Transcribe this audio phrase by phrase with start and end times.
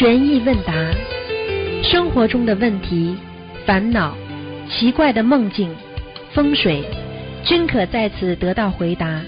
[0.00, 0.72] 悬疑问答，
[1.82, 3.14] 生活中的问题、
[3.66, 4.16] 烦恼、
[4.66, 5.76] 奇怪的梦境、
[6.32, 6.82] 风水，
[7.44, 9.20] 均可在此得到回答。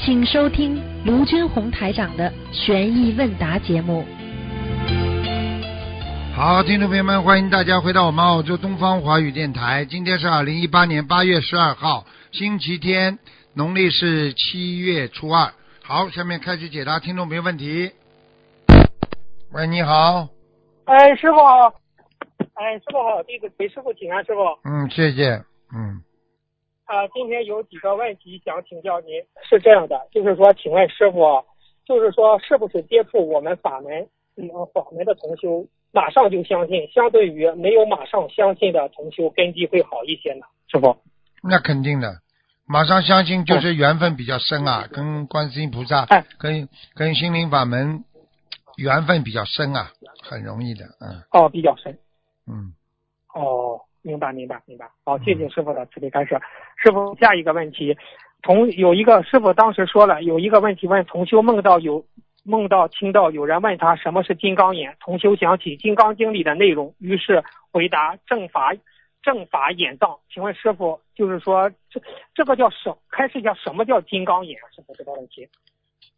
[0.00, 4.04] 请收听卢军红台长的悬疑问答节目。
[6.34, 9.84] 好，听众朋友们，欢迎大家回到我们澳洲东方华语电台。
[9.84, 13.16] 今天是二零一八年八月十二号，星期天，
[13.54, 15.52] 农历是七月初二。
[15.84, 17.92] 好，下面开始解答听众朋友问题。
[19.52, 20.28] 喂，你好。
[20.84, 21.74] 哎，师傅好。
[22.54, 24.42] 哎，师傅好，弟子给师傅请安，师傅。
[24.62, 25.42] 嗯，谢谢。
[25.74, 25.98] 嗯，
[26.84, 29.08] 啊，今天有几个问题想请教您，
[29.48, 31.44] 是这样的，就是说，请问师傅，
[31.84, 40.46] 就是说，是不是接触我们法门，嗯，法门的同修，马上就相信，相对于没有马上相信的同修，根基会好一些呢？
[40.68, 40.96] 师傅。
[41.42, 42.20] 那肯定的，
[42.66, 48.04] 马上相信就是缘分比较深啊，跟观世音菩萨，哎跟跟心灵法门
[48.80, 49.92] 缘分比较深啊，
[50.22, 50.84] 很容易的。
[51.00, 51.98] 嗯哦，比较深。
[52.46, 52.72] 嗯，
[53.34, 54.88] 哦，明白明白明白。
[55.04, 56.40] 好，谢谢师傅的慈悲开示。
[56.82, 57.96] 师傅，下一个问题，
[58.42, 62.04] 同有一个师傅当时说了，有一个问题问同修梦到有
[62.42, 68.74] 梦到听到有人问他什么是金刚眼，同修想起《金刚经》里的内容，于是回答正法
[69.22, 70.18] 正法眼藏。
[70.32, 72.00] 请问师傅，就是说这
[72.34, 72.96] 这个叫什？
[73.10, 74.58] 开示一下什么叫金刚眼？
[74.74, 75.46] 师傅这个问题。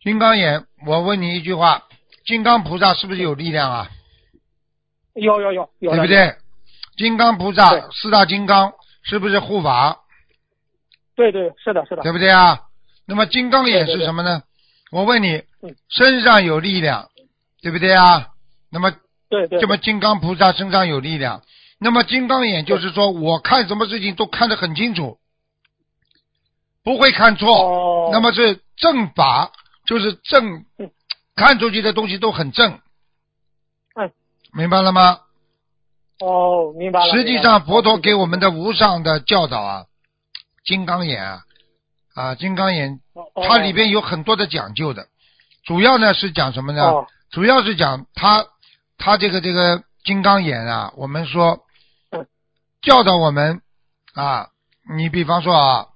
[0.00, 1.82] 金刚眼，我问你一句话：
[2.24, 3.90] 金刚菩萨是不是有力量啊？
[5.14, 6.36] 有有有有对不对？
[6.96, 10.00] 金刚菩萨四大金刚是不是护法？
[11.14, 12.60] 对对是的是的对不对啊？
[13.06, 14.42] 那么金刚眼是什么呢？
[14.90, 17.08] 我问你嗯，身上有力量，
[17.62, 18.28] 对不对啊？
[18.70, 18.92] 那么
[19.28, 21.42] 对对这么金刚菩萨身上有力量，
[21.78, 25.18] 那么金刚眼就是说我看什么事情都看得很清楚，
[26.84, 27.54] 不会看错。
[27.54, 29.50] 哦那么是正法，
[29.86, 30.90] 就是正嗯，
[31.34, 32.80] 看出去的东西都很正。
[33.94, 34.12] 嗯，
[34.52, 35.20] 明白了吗？
[36.20, 37.12] 哦明白了。
[37.12, 39.86] 实际上，佛陀给我们的无上的教导啊，
[40.64, 41.42] 金刚眼啊，
[42.14, 43.00] 啊，金刚眼，
[43.48, 45.08] 它里边有很多的讲究的，
[45.64, 46.82] 主要呢是讲什么呢？
[46.84, 48.44] 哦主要是讲他
[48.98, 51.64] 他这个这个金刚眼啊，我们说
[52.10, 52.26] 嗯
[52.82, 53.62] 教导我们
[54.12, 54.50] 啊，
[54.94, 55.86] 你比方说啊，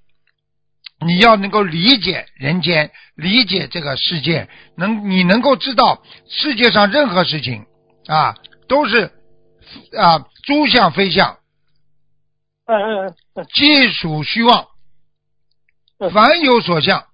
[1.01, 7.67] 你要能够理解人间，理解这个世界，能你能够知道世界上任何事情
[8.07, 8.35] 啊
[8.69, 9.13] 都是
[9.97, 11.39] 啊诸相非相，
[12.67, 14.69] 嗯嗯嗯皆属虚妄，
[15.99, 17.05] 嗯凡有所相。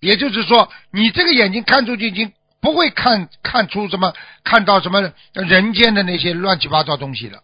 [0.00, 2.32] 也就是说，你这个眼睛看出去已经
[2.62, 4.14] 不会看看出什么，
[4.44, 7.42] 看到什么人间的那些乱七八糟东西了。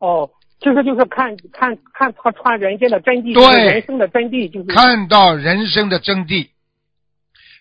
[0.00, 0.28] 哦，
[0.62, 3.64] 其实就是看看看他穿人间的真谛，对。
[3.66, 4.66] 人生的真谛，就是。
[4.66, 6.50] 看到人生的真谛，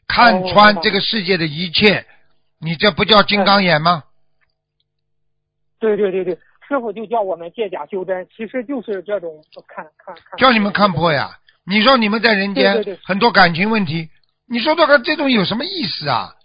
[0.07, 2.05] 看哦穿这个世界的一切，
[2.59, 4.03] 你这不叫金刚眼吗？
[5.79, 6.35] 对对对对，
[6.67, 11.39] 师傅就叫我们借假修真，其实就是这种看看看，叫你们看破呀！
[11.63, 14.11] 你说你们在人间很多感情问题，
[14.45, 16.35] 你说这个这种有什么意思啊？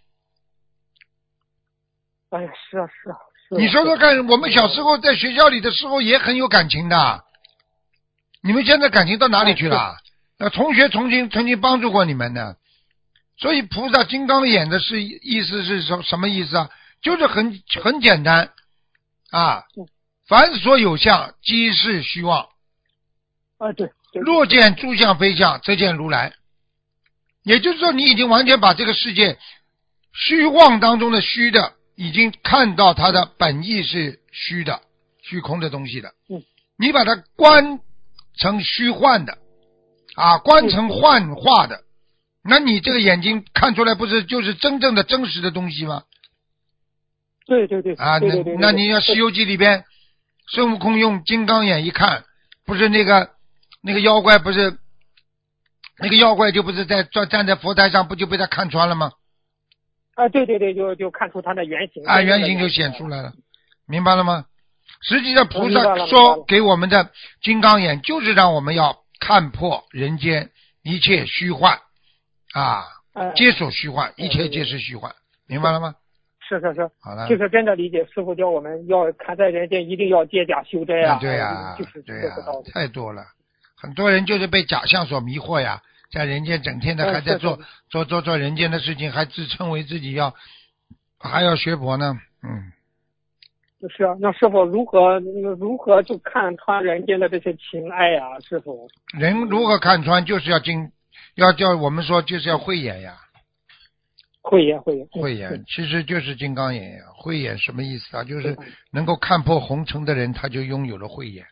[2.30, 3.16] 哎呀，是啊，是啊
[3.50, 7.24] 你说说看，我们小时候在学校里的时候也很有感情的，
[8.42, 9.96] 你们现在感情到哪里去了？
[10.38, 12.56] 那同学曾经曾经帮助过你们的，
[13.38, 16.70] 所以菩萨金刚眼的是意思是什什么意思啊？
[17.00, 18.50] 就是很很简单
[19.30, 19.86] 啊嗯，
[20.26, 22.48] 凡所有相，即是虚妄。
[23.58, 26.32] 啊对对若见诸相非相，则见如来。
[27.44, 29.38] 也就是说，你已经完全把这个世界
[30.12, 34.80] 虚妄当中的虚的，已经看到它的本意是虚的、
[35.22, 36.12] 虚空的东西的。
[36.28, 36.42] 嗯，
[36.78, 37.80] 你把它观
[38.36, 39.38] 成虚幻的，
[40.14, 41.82] 啊，观成幻化的，
[42.44, 46.04] 那你这个眼睛看出来不是就是真正的真实的东西吗？
[47.46, 49.84] 对对对啊，那那你要《西游记》里边，
[50.48, 52.24] 孙悟空用金刚眼一看，
[52.64, 53.30] 不是那个
[53.80, 54.78] 那个妖怪，不是
[55.98, 59.12] 那个妖怪就不是在站站在佛台上，不就被他看穿了吗？
[60.16, 63.32] 啊对对对，就就看出它的原型啊，原型就显出来了，
[63.86, 64.46] 明白了吗？
[65.02, 67.10] 实际上，菩萨说给我们的
[67.42, 70.50] 金刚眼，就是让我们要看破人间
[70.82, 71.78] 一切虚幻
[72.54, 75.12] 啊，哎皆所虚幻，一切皆是虚幻，
[75.46, 75.94] 明白了吗？
[76.48, 82.70] 是是是，好了就，是真的理解师傅教我们要看在人间一定要借假修真啊，对呀、就是对呀、这个道理。
[82.70, 83.22] 太多了，
[83.76, 90.34] 很多人就是被假象所迷惑呀，在人间整天的嗯还在做是是做做做人间的事情，还自称为自己要
[91.18, 92.72] 还要学佛呢，嗯，
[93.80, 95.18] 就是啊，那师傅如何
[95.58, 98.88] 如何就看穿人间的这些情爱呀、师傅？
[99.18, 100.90] 人如何看穿，就是要经，
[101.34, 103.16] 要叫我们说就是要慧眼呀，
[104.42, 107.04] 慧眼慧眼慧眼其实就是金刚眼呀。
[107.14, 108.22] 慧眼什么意思啊？
[108.22, 108.56] 就是
[108.92, 111.44] 能够看破红尘的人，他就拥有了慧眼。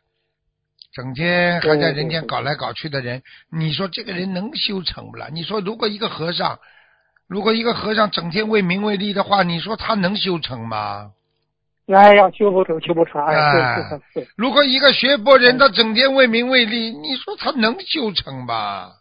[0.95, 5.29] 整天还在人间搞来搞去的人，你说这个人能修成不了？
[5.33, 6.59] 你说如果一个和尚，
[7.29, 11.11] 如果一个和尚整天为名为利的话，你说他能修成吗？
[11.89, 18.93] 哎呀，修不成，修不成，哎，哎是是是，如果一个学佛人他整天为名为利，你说他能修成吧？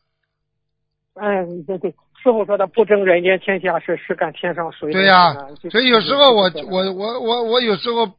[1.13, 4.92] 哎，对对，师傅说的不争人间天下事，是干天上水。
[4.92, 8.12] 对呀、啊所以有时候我我我我我有时候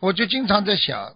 [0.00, 1.10] 我就经常在想，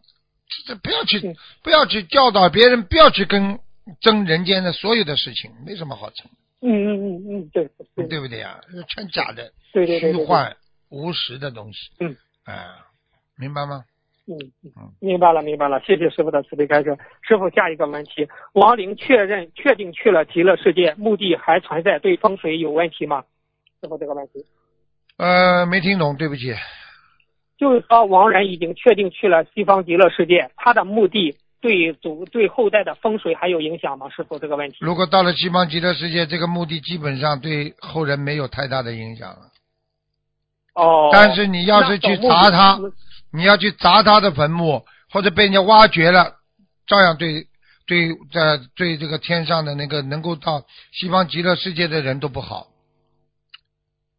[0.66, 3.58] 这不要去嗯不要去教导别人，不要去跟
[4.00, 6.26] 争人间的所有的事情，没什么好争，
[6.60, 8.60] 嗯嗯嗯嗯，对对对不对呀？
[8.88, 10.56] 全假的、对对对对，虚幻、
[10.90, 11.78] 无实的东西。
[12.00, 12.86] 嗯，啊，
[13.36, 13.84] 明白吗？
[14.28, 16.96] 嗯嗯嗯，明白了明白了，谢谢师傅的慈悲开示。
[17.22, 23.24] 师傅下一个问题，王灵确认确定去了极乐世界，墓地还存在，对风水有问题吗？
[23.80, 24.46] 师傅这个问题，
[25.16, 26.54] 呃，没听懂，对不起。
[27.62, 34.08] 就是说王然已经确定去了西方极乐世界，他的墓地对祖对后代的风水还有影响吗？
[34.08, 34.78] 师傅这个问题。
[34.80, 39.42] 如果到了西方极乐世界，这个墓地基本上对后人没有太大的影响了。
[40.74, 42.80] 哦，但是你要是去砸他，
[43.32, 46.34] 你要去砸他的坟墓，或者被人家挖掘了，
[46.88, 47.46] 照样对
[47.86, 52.66] 对在对这个天上的那个能够到西方极乐世界的人都不好。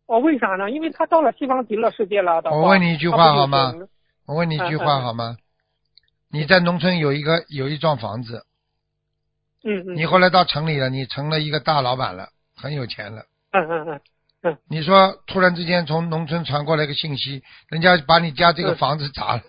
[0.06, 0.70] 哦，为啥呢？
[0.70, 2.52] 因为他到了西方极乐世界了的。
[2.52, 3.74] 我问你一句话好吗？
[4.26, 5.38] 我问你一句嗯嗯话好吗？
[6.32, 8.46] 你在农村有一个有一幢房子，
[9.64, 9.96] 嗯嗯。
[9.96, 13.24] 你后来到城里了，你成了一个大老板了，很有钱了。
[13.52, 14.02] 嗯嗯
[14.42, 19.42] 嗯你说突然之间从农村传过来个信息，人家把你家这个嗯房子砸了，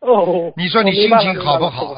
[0.00, 0.52] 哦。
[0.56, 1.96] 你说你心情好不好？？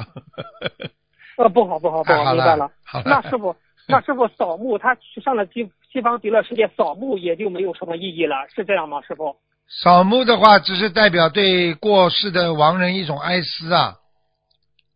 [1.38, 2.70] 呃，不好不好不好，明白了。
[2.84, 3.54] 好了那师傅，
[3.88, 9.00] 那师傅扫墓，他去上了西西方极乐世界扫墓也就没有什么意义了，是这样吗？
[9.00, 9.34] 师傅？
[9.82, 13.96] 扫墓的话，只是代表对过世的亡人一种哀思啊，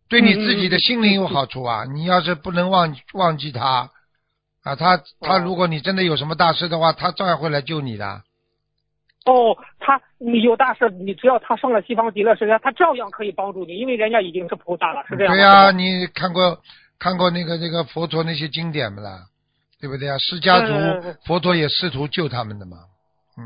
[0.09, 1.85] 对你自己的心灵有好处啊。
[1.85, 3.89] 你要是不能忘忘记他
[4.63, 8.21] 啊，他他哦如果你真的有什么大事的话，他照样会来救你的。
[9.25, 15.35] 哦，他你有大事，你只要他上了西方极乐世界，他照样可以帮助你，因为人家已经是菩萨了，是这样吗？
[15.35, 16.59] 对呀、你看过
[16.99, 19.25] 看过那个那个佛陀那些经典不啦？
[19.81, 20.17] 对不对啊？
[20.17, 22.77] 释迦族、佛陀也试图救他们的嘛，
[23.37, 23.43] 嗯，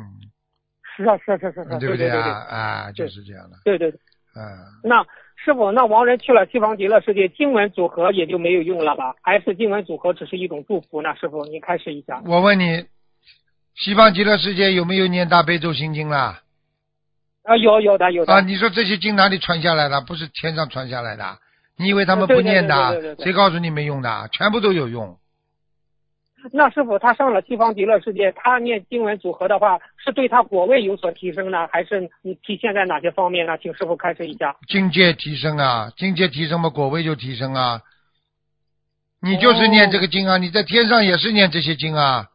[0.95, 2.45] 是啊是啊是啊是啊，对不对啊？
[2.47, 3.99] 啊，就是这样的，对对对。
[4.35, 4.69] 啊。
[4.83, 5.03] 那
[5.43, 9.15] 师傅，那亡人去了西方极乐世界，经文组合也就没有用了吧？
[9.23, 11.15] 还是经文组合只是一种祝福呢？
[11.15, 12.21] 师傅，您开始一下。
[12.23, 12.85] 我问你，
[13.73, 16.43] 西方极乐世界有没有念大悲咒心经啦？
[17.41, 18.31] 啊，有有的有的。
[18.31, 20.01] 啊，你说这些经哪里传下来的？
[20.01, 21.39] 不是天上传下来的？
[21.77, 23.23] 你以为他们不念的对对对对？
[23.25, 24.29] 谁告诉你没用的？
[24.31, 25.17] 全部都有用。
[26.53, 33.57] 那师傅他上了西方极乐世界，他念经文组合的话，是对他果位有所提升呢，还是你体现在哪些方面呢？
[33.57, 34.55] 请师傅开示一下。
[34.67, 37.81] 境界提升啊，境界提升嘛，果位就提升啊。
[39.19, 42.27] 你就是念这个经啊，你在天上也是念这些经啊，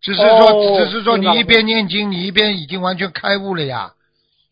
[0.00, 3.92] 只是说，哦只是说你一边念经，你一边已经完全开悟了呀。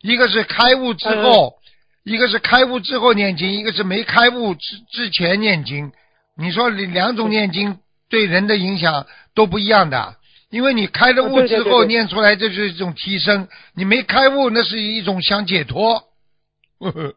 [0.01, 1.59] 一个是开悟之后，
[2.05, 5.91] 一个是开悟之后念经，一个是没开悟之之前念经。
[6.37, 7.79] 你说你两种念经
[8.09, 10.17] 对人的影响都不一样的，
[10.51, 16.05] 因为你开了悟之后念出来，这是一种提升；你没开悟，那是一种想解脱。
[16.79, 17.15] 呵呵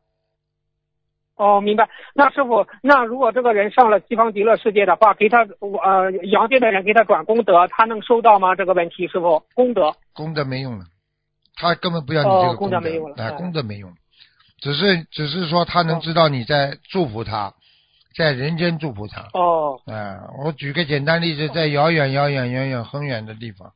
[1.35, 1.87] 哦，明白。
[2.15, 8.55] 那师傅，那如果这个人上了西方极乐世界的话，给他呃阳界的人给他转功德，他能收到吗？
[8.55, 9.93] 这个问题，师傅，功德。
[10.13, 10.85] 功德没用了，
[11.55, 13.93] 他根本不要你哦这个德，功德没用了哎，嗯功德没用，
[14.59, 17.53] 只是只是说他能哦知道你在祝福他，
[18.15, 19.21] 在人间祝福他。
[19.33, 23.73] 哦，嗯，我举个简单例子，在遥远遥远远远很远的地方，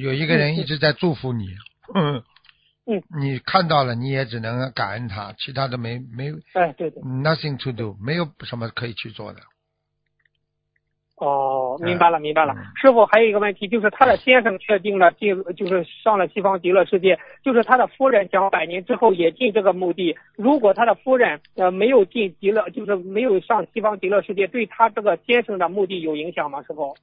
[0.00, 1.46] 有一个人一直在祝福你，
[1.94, 2.22] 嗯
[2.86, 7.00] 嗯， 你看到了，你也只能感恩他，其他的没没哎，对对。
[7.02, 9.40] nothing to do，没有什么可以去做的。
[11.22, 12.58] 哦，嗯明白了，明白了嗯。
[12.74, 20.16] 师傅，还有一个问题，就是他的先生确定了进，就是上了西方极乐世界，就是他的夫人想百年之后也进这个墓地。
[20.34, 26.60] 如果他的夫人呃没有进极乐，就是没有上西方极乐世界，对他这个先生的墓地有影响吗？
[26.62, 26.96] 师傅？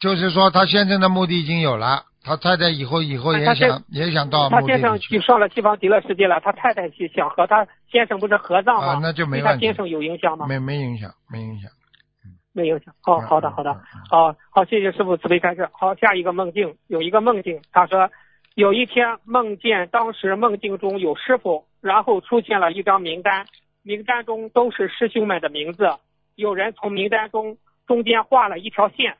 [0.00, 5.20] 就是说，他先生的墓地已经有了，他太太以后以后也想也想到他先生去去。
[5.20, 8.86] 上了西方极乐世界了，他太太去想和他先生不是合葬吗？
[8.94, 10.46] 啊那就没问题对他先生有影响吗？
[10.46, 11.70] 没没影响，没影响。
[12.52, 12.92] 没影响。
[13.00, 13.72] 好、嗯好的，好的
[14.10, 15.68] 好好，谢谢师傅慈悲开示。
[15.72, 18.10] 好，下一个梦境有一个梦境，他说
[18.54, 23.46] 有一天梦见当时梦境中有师傅，然后出现了一张名单，
[23.82, 25.88] 名单中都是师兄们的名字。
[26.34, 29.16] 有人从名单中中间画了一条线，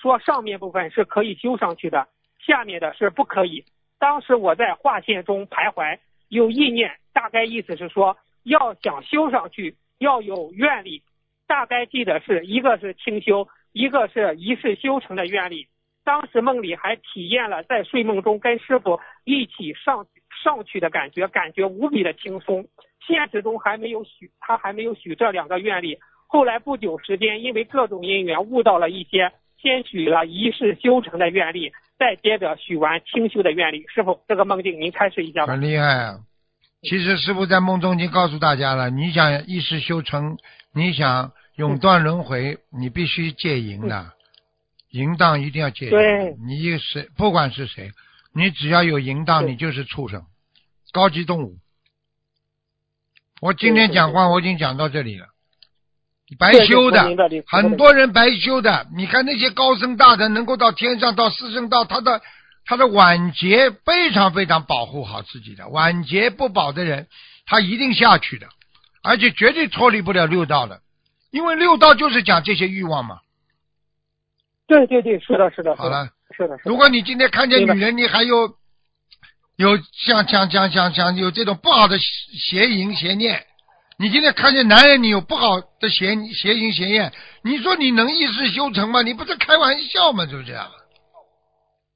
[0.00, 2.08] 说上面部分是可以修上去的，
[2.46, 3.64] 下面的是不可以。
[3.98, 11.02] 当时我在划线中徘徊，有意念，大概意思是说，要想修上去，要有愿力。
[11.46, 15.66] 大概记得是一个是清修，一个是一世修成的愿力。
[16.02, 20.06] 当时梦里还体验了在睡梦中跟师傅一起上
[20.42, 22.66] 上去的感觉，感觉无比的轻松。
[23.06, 25.98] 现实中还没有许他还没有许这两个愿力。
[26.26, 33.84] 后来不久时间，因为各种因缘悟到了一些，先许了一世修成的愿力，再接着许完清修的愿力。
[33.94, 35.52] 师傅，这个梦境您开示一下吧。
[35.52, 36.20] 很厉害啊！
[36.80, 40.38] 其实师傅在梦中已经告诉大家了，你想一世修成，
[40.72, 44.14] 你想永断轮回，你必须戒淫的，
[44.88, 45.90] 淫荡一定要戒淫。
[45.90, 47.90] 对你是不管是谁，
[48.34, 50.24] 你只要有淫荡，你就是畜生，
[50.92, 51.58] 高级动物。
[53.42, 55.26] 我今天讲话我已经讲到这里了，
[56.38, 57.02] 白修的
[57.46, 62.22] 很多人白修的，你看那些高僧大德能够到天上到四圣道，他的
[62.64, 67.08] 他的晚节非常非常保护好自己的，晚节不保的人，
[67.46, 68.46] 他一定下去的，
[69.02, 70.80] 而且绝对脱离不了六道的，
[71.30, 73.18] 因为六道就是讲这些欲望嘛。
[74.68, 76.70] 对对对，是的，是的，好了，是的，是的。
[76.70, 78.54] 如果你今天看见女人，你还有
[79.56, 82.06] 有像像像像像有这种不好的邪
[82.38, 83.46] 邪淫邪念，
[84.00, 87.12] 你今天看见男人，你有不好的邪邪淫邪念，
[87.44, 89.02] 你说你能一世修成吗？
[89.02, 90.24] 你不是开玩笑吗？
[90.24, 90.70] 是不是啊？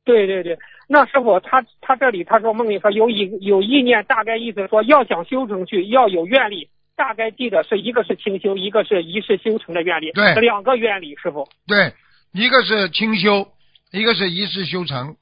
[0.05, 6.69] 对对对，那师傅他他这里他说梦里说有意有意念，大概意思说要想修成去，要有愿力。
[6.95, 11.49] 大概记得是一个是清修，一个是一世修成的愿力，对两个愿力，师傅。
[11.67, 11.95] 对，
[12.33, 13.49] 一个是清修，
[13.93, 15.17] 一个是一世修成，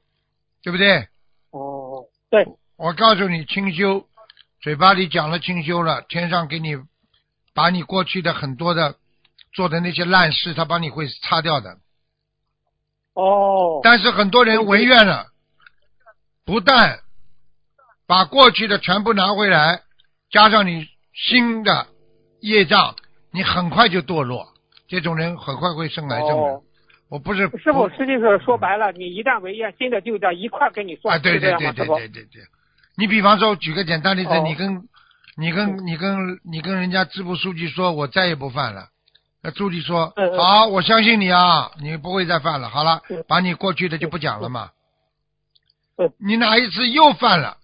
[0.65, 1.07] 对不对？
[1.53, 2.45] 哦，对，
[2.77, 4.05] 我告诉你，清修，
[4.63, 6.77] 嘴巴里讲了清修了，天上给你
[7.53, 8.95] 把你过去的很多的
[9.53, 11.79] 做的那些烂事，他帮你会擦掉的。
[13.15, 15.27] 哦，但是很多人违愿了，
[16.45, 17.01] 不但
[18.07, 19.83] 把过去的全部拿回来，
[20.31, 21.89] 加上你新的
[22.41, 22.95] 业障，
[23.33, 24.47] 你很快就堕落。
[24.87, 26.35] 这种人很快会生癌症的。
[26.35, 26.63] 哦
[27.09, 31.39] 我不是师傅不实际是说白了，你一旦违愿，新的旧的一块儿给你算，啊，对？
[31.39, 32.43] 对对对对对对。
[32.97, 34.89] 你比方说，举个简单例子，哦你跟
[35.37, 38.89] 你跟你跟你跟人家支部书记说，我再也不犯了。
[39.43, 42.69] 那书记说嗯嗯好，我相信你啊，你不会再犯了。
[42.69, 44.71] 好了嗯，把你过去的就不讲了嘛
[45.97, 46.13] 嗯。
[46.19, 47.57] 你哪一次又犯了？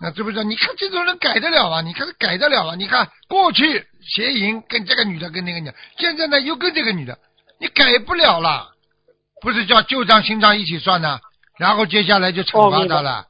[0.00, 0.42] 那知不知道？
[0.42, 1.80] 你看这种人改得了啊？
[1.80, 2.74] 你看改得了啊？
[2.74, 7.18] 你看过去邪淫跟这个女的跟那个女的，现在呢又跟这个女的，
[7.60, 8.72] 你改不了了。
[9.40, 11.20] 不是叫旧账新账一起算呢？
[11.58, 13.26] 然后接下来就惩罚他了，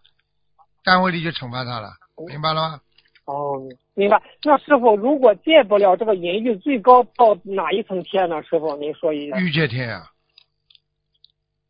[0.84, 1.88] 单位里就惩罚他了，
[2.28, 2.80] 明白了吗？
[3.24, 3.58] 哦，
[3.94, 4.20] 明白。
[4.42, 8.42] 那师傅，如果戒不了这个淫欲，最高到哪一层天呢？
[8.42, 9.38] 师傅，您说一下。
[9.38, 10.02] 欲界天啊，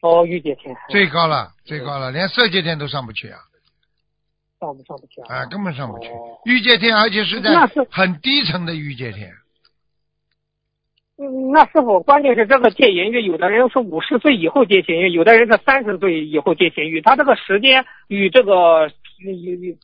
[0.01, 0.77] 哦，欲界天。
[0.89, 3.39] 最高了，最高了，连色界天都上不去啊，
[4.59, 5.37] 上不上不去啊？
[5.37, 6.41] 啊，根本上不去哦。
[6.45, 7.55] 欲界天，而且是在
[7.89, 9.31] 很低层的欲界天，
[11.19, 18.91] 嗯，那师傅，关键是这个戒淫欲，有的人是五十岁以后戒淫欲，有的人是三十岁以后戒淫欲，他这个时间与这个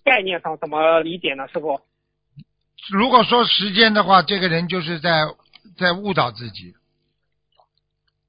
[0.05, 1.47] 概念上怎么理解呢？
[1.49, 1.81] 师傅？
[2.91, 5.27] 如果说时间的话，这个人就是在
[5.77, 6.75] 在误导自己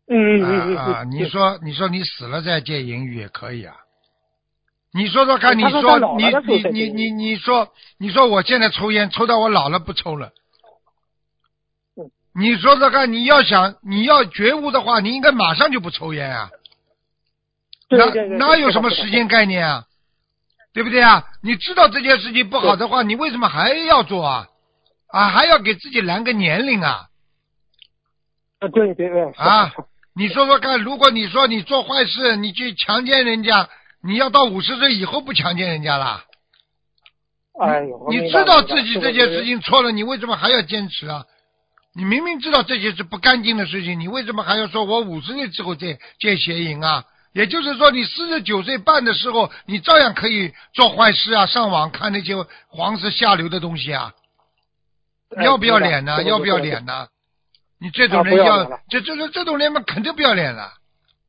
[0.08, 3.76] 嗯嗯嗯啊你说你说你死了再戒淫欲也可以啊。
[4.94, 10.34] 你说说看，你说说你你你你你说你说我现在抽烟，抽到我老了不抽了。
[11.96, 16.50] 嗯你说说看，你要想你要觉悟的话，你应该马上就不抽烟啊。
[17.90, 19.10] 哪对对对，哪有什么时？
[19.10, 19.86] 间概念啊？
[20.74, 21.24] 对不对啊？
[21.44, 24.48] 你知道这件事情不好的话，你为什么还要做啊？
[25.08, 27.08] 啊，还要给自己拦个年龄啊？
[28.60, 29.72] 啊对对对，啊
[30.14, 33.70] 你说说看，如果你说你做坏事，你去强奸人家，
[34.04, 36.26] 你要到五十岁以后不强奸人家啦？
[37.60, 41.26] 哎呦，你知道自己这件事，情错了，你为什么还要坚持啊？
[41.94, 47.04] 你明明知道这些是不干净的事情，你为什么还要说我五十岁之后再戒邪淫啊？
[47.34, 52.36] 也就是说，你四十九岁半的时候，你照样可以做坏事啊，上网看那些
[52.68, 54.14] 黄色下流的东西啊，
[55.36, 56.22] 哎要不要脸呢？
[56.24, 57.08] 要不要脸呢？
[57.80, 60.74] 你这种啊人要这这这这种人嘛，肯定不要脸了，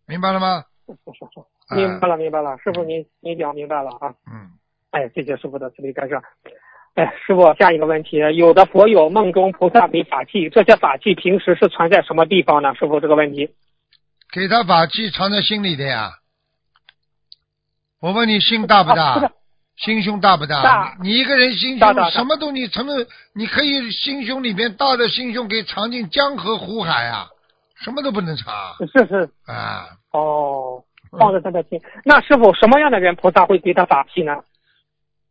[0.07, 0.65] 明白了吗？
[1.75, 4.13] 明白了明白了，师傅您您讲明白了啊。
[4.31, 4.51] 嗯，
[4.91, 6.21] 哎，谢谢师傅的慈悲干涉。
[6.95, 12.75] 哎，师傅，下一个问题，有的佛友梦中菩萨给法器，这些法器平时是存在什么地方呢？
[12.75, 13.49] 师傅，这个问题。
[14.33, 16.15] 给他法器藏在心里的呀。
[18.01, 19.31] 我问你心大不大？
[19.77, 20.63] 心胸大不大？
[20.63, 27.29] 大你一个人心胸什么东西成了，你可以心胸里面大的心胸可以藏进江河湖海啊，
[27.83, 29.87] 什么都不能藏是是啊。
[30.13, 30.83] 哦，
[31.19, 31.81] 放在他的心。
[32.05, 34.33] 那师傅什么样的人菩萨会给他法器呢？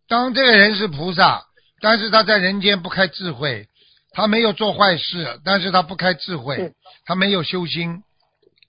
[0.08, 1.43] 当这个人是菩萨，
[1.79, 3.67] 但是他在人间不开智慧，
[4.12, 6.74] 他没有做坏事，但是他不开智慧嗯，
[7.05, 8.03] 他没有修心，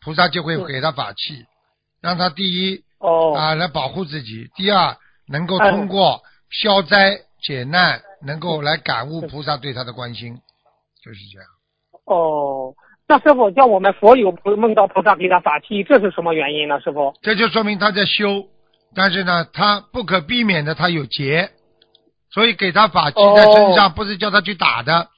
[0.04, 1.46] 菩萨就会嗯给他法器，
[2.00, 4.96] 让他第一哦啊来保护自己，第二
[5.28, 10.38] 能够哎通过消灾解难，能够来感悟嗯菩萨对他的关心，
[11.04, 11.48] 就是这样。
[12.04, 12.74] 哦，
[13.06, 16.80] 那师傅叫我们佛友不梦到菩萨给他法器，这是什么原因呢？
[16.80, 17.14] 师傅？
[17.22, 18.48] 这就说明他在修，
[18.94, 21.50] 但是呢，他不可避免的他有劫，
[22.32, 25.08] 所以给他法器在身上，不是叫他去打的，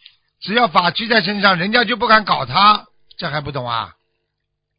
[0.43, 2.87] 只要法器在身上，人家就不敢搞他，
[3.17, 3.94] 这还不懂啊？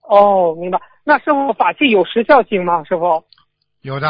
[0.07, 0.79] 哦，明白。
[1.03, 2.83] 那师傅法器有时效性吗？
[2.83, 3.23] 师傅？
[3.81, 4.07] 有的，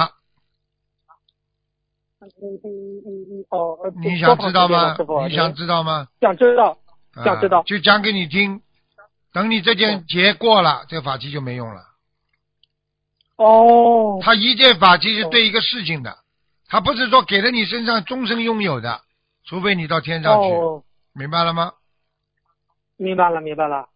[2.22, 2.62] 嗯嗯
[3.06, 4.96] 嗯嗯哦，呃你想知道吗？
[5.28, 6.08] 你想知道吗？
[6.22, 6.78] 想知道？
[7.24, 8.62] 想知道啊就讲给你听，
[9.32, 11.82] 等你这件劫过了，这个法器就没用了。
[13.38, 16.18] 哦他一件法器是对一个事情的，
[16.68, 19.02] 他不是说给了你身上终身拥有的，
[19.46, 20.84] 除非你到天上去，哦，
[21.14, 21.74] 明白了吗？
[22.98, 23.90] 明白了明白了。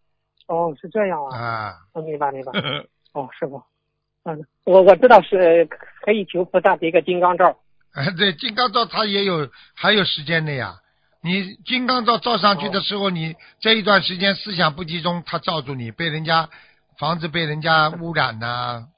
[0.50, 1.38] 哦，是这样啊。
[1.38, 2.50] 啊，我，明白明白。
[3.14, 3.62] 哦，师傅，
[4.24, 5.64] 嗯，我我知道是
[6.02, 7.56] 可以求菩萨的一个金刚罩。
[7.94, 10.74] 哎， 对，金刚罩它也有还有时间的呀。
[11.22, 16.48] 你金刚罩罩上去的时候，你这一段时间思想不集中，它罩住你，被人家
[16.98, 18.88] 房子被人家污染呐、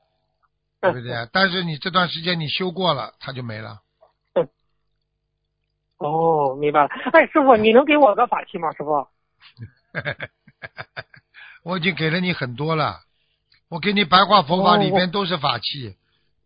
[0.80, 1.28] 对不对？
[1.32, 3.80] 但是你这段时间你修过了，它就没了。
[5.99, 6.88] 哦，明白了。
[7.12, 8.73] 哎，师傅，你能给我个法器吗？
[8.73, 9.06] 师傅？
[11.64, 12.97] 我已经给了你很多了，
[13.71, 15.95] 我给你白话佛法哦里边都是法器，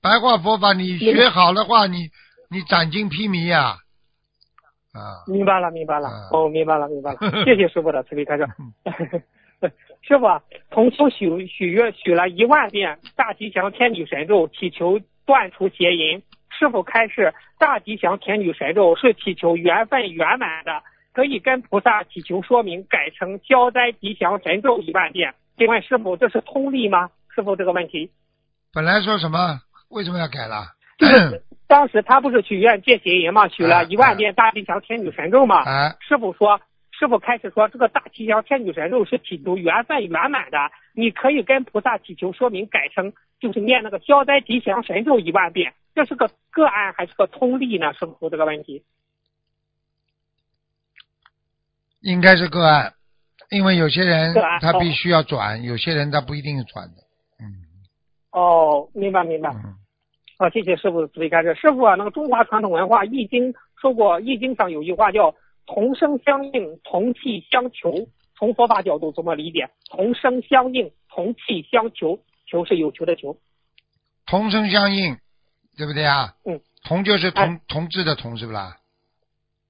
[0.02, 2.10] 白话佛法你学好的话，你
[2.50, 3.78] 你斩尽披靡呀、
[4.92, 6.08] 啊，明白了，明白了。
[6.08, 7.18] 嗯哦，明白了，明白了。
[7.44, 8.46] 谢谢师傅的慈悲开示。
[10.02, 16.22] 师傅啊，同修许许愿许了一万遍大吉祥天女神咒，祈求断除邪淫。
[16.50, 20.82] 师傅开示，大吉祥天女神咒是祈求缘分圆满的，
[21.16, 25.32] 可以跟菩萨祈求说明，改成消灾吉祥神咒一万遍。
[25.56, 27.08] 请问师傅，这是通例吗？
[27.34, 28.10] 师傅这个问题，
[28.74, 29.58] 本来说什么？
[29.88, 30.66] 为什么要改了？
[30.98, 35.62] 就是当时他不是许愿借邪淫嘛，许了一万遍大吉祥天女神咒嘛。
[35.62, 36.60] 哎，师傅说，
[36.92, 40.58] 师傅开始说，这个大吉祥天女神咒是祈求缘分圆满的，
[40.92, 47.94] 你可以跟菩萨祈求说明，改成就是念那个消灾吉祥神咒一万遍，这是个个案还是个通例呢？
[47.94, 48.82] 师傅这个问题。
[52.06, 52.94] 应该是个案，
[53.50, 57.02] 因为有些人他必须要转，有些人他不一定转的。
[57.40, 57.50] 嗯
[58.30, 59.50] 哦，明白明白。
[59.50, 59.74] 嗯，
[60.38, 61.52] 好，谢谢师傅的慈悲开示。
[61.56, 65.34] 师傅啊，那个中华传统文化《易经》说过，《易经》上有句话叫
[65.66, 68.06] “同声相应，同气相求”。
[68.38, 69.68] 从佛法角度怎么理解？
[69.90, 73.36] 同声相应，同气相求，求是有求的求。
[74.26, 75.16] 同声相应，
[75.76, 76.34] 对不对啊？
[76.44, 76.60] 嗯。
[76.84, 78.76] 同就是同哎同志的同，是不啦？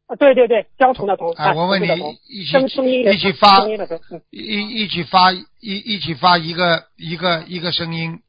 [0.06, 1.32] 啊，对对对，相同的同。
[1.32, 1.86] 哎，我问你
[2.28, 2.56] 一起
[3.02, 4.00] 一起发声音的声。
[4.10, 8.20] 嗯，一一起发一一起发一个一个一个声音，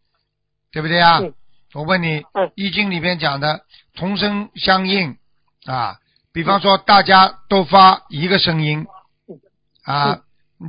[0.71, 1.19] 对不对啊？
[1.19, 1.33] 嗯
[1.73, 3.61] 我问你，嗯易经》里面讲的
[3.93, 5.17] 同声相应
[5.65, 5.97] 啊，
[6.31, 8.87] 比方说大家都发一个声音
[9.83, 10.21] 啊，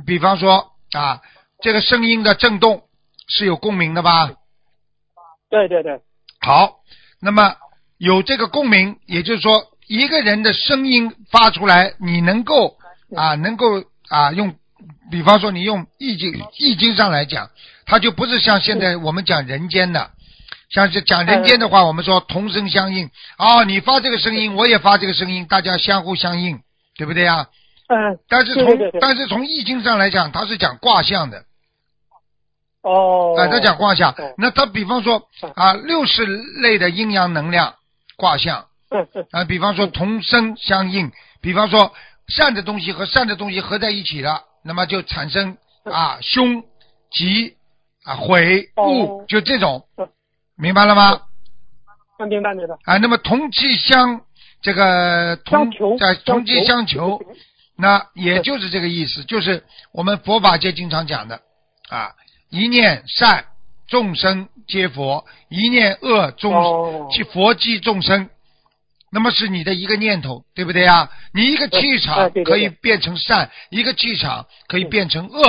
[0.05, 1.21] 比方说啊，
[1.61, 2.83] 这个声音的震动
[3.27, 4.29] 是有共鸣的吧？
[5.49, 6.01] 对对对，
[6.41, 6.81] 好，
[7.21, 7.55] 那么
[7.97, 12.77] 有这个共鸣，也就是说，一个人的声音发出来，你能够
[13.15, 14.53] 啊，能够啊，用，
[15.09, 17.49] 比方说你用易经易经上来讲，
[17.87, 20.11] 它就不是像现在我们讲人间的，
[20.69, 23.09] 像是讲人间的话，我们说同声相应。
[23.37, 26.59] 啊，你发这个声音，我也发这个声音，大家相互相应，
[26.95, 27.47] 对不对呀？
[27.87, 31.45] 嗯，但是从但是从易经上来讲，它是讲卦象的，
[32.83, 34.11] 哦，啊，他讲卦象。
[34.11, 35.51] 哦，那他比方说嗯。
[35.55, 37.73] 啊，六十类的阴阳能量
[38.15, 38.67] 卦象。
[39.31, 41.93] 啊，比方说同声相应，比方说
[42.27, 46.63] 善的东西和善的东西合在一起了，那么就产生 啊凶、
[47.11, 47.55] 吉、
[48.03, 50.09] 啊悔、恶哦，就这种 嗯，
[50.57, 51.21] 明白了吗？
[52.19, 52.75] 嗯，明白明白。
[52.83, 54.21] 啊，那么同气相
[54.61, 57.21] 这个同在同气相求，
[57.77, 61.41] 那也就是这个意思，就是我们佛法界经常讲的
[61.89, 62.11] 啊，
[62.49, 63.45] 一念善，
[63.87, 68.29] 众生皆佛；一念恶，众即佛即众生。
[69.11, 71.09] 那么是你的一个念头，对不对啊？
[71.33, 75.41] 你一个气哎场可以变成善，一个气场可以变成恶，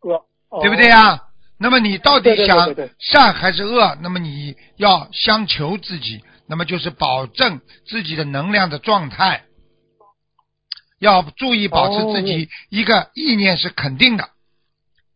[0.00, 0.14] 哥，
[0.48, 0.90] 哦对不对？
[0.90, 1.22] 啊？
[1.60, 3.96] 那么你到底想善还是恶？
[4.00, 9.44] 那么你要相求自己，那么就是保证自己的能量的状态，
[11.00, 14.30] 要注意保持自己一个意念是肯定的。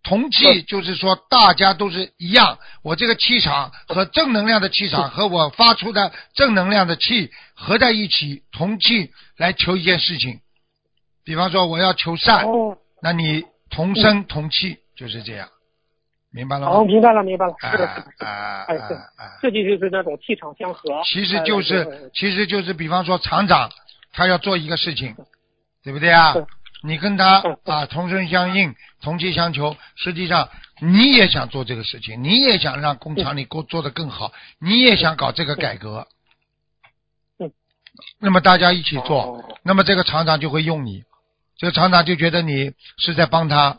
[0.03, 10.41] 同气就是说大家都是一样，我这个气场和正能量的气场和我发出的正能量的气合在一起，同气来求一件事情。
[11.25, 15.49] 比方说我要求善，哦，那你同声同气就是这样，
[16.33, 16.73] 明白了吗？
[16.79, 17.87] 哦，明白了，明白了，啊是的，
[18.19, 18.25] 是。
[18.25, 19.39] 啊哎是啊啊！
[19.41, 21.01] 这就就是那种气场相合。
[21.05, 23.71] 其实呃就是对其实就是比方说厂长
[24.13, 25.15] 他要做一个事情，
[25.85, 26.45] 对不对啊是？
[26.83, 30.49] 你跟他啊同声相应，同气相求，实际上
[30.81, 36.07] 你也想做这个事情，你也想让工厂里做做得更好，你也想搞这个改革。
[37.39, 37.53] 嗯。
[38.19, 41.05] 那么大家一起做，哦那么这个厂长就会用你，
[41.57, 43.79] 这个厂长就觉得你是在帮他，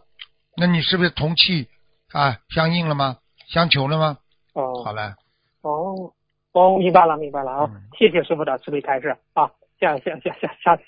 [0.55, 1.67] 那你是不是同气
[2.11, 3.17] 啊相应了吗？
[3.49, 4.17] 相求了吗？
[4.53, 5.15] 哦好了，
[5.61, 6.13] 哦
[6.53, 7.81] 哦，明白了，明白了啊嗯！
[7.97, 9.49] 谢谢师傅的慈悲开示啊！
[9.79, 10.79] 下下下下下，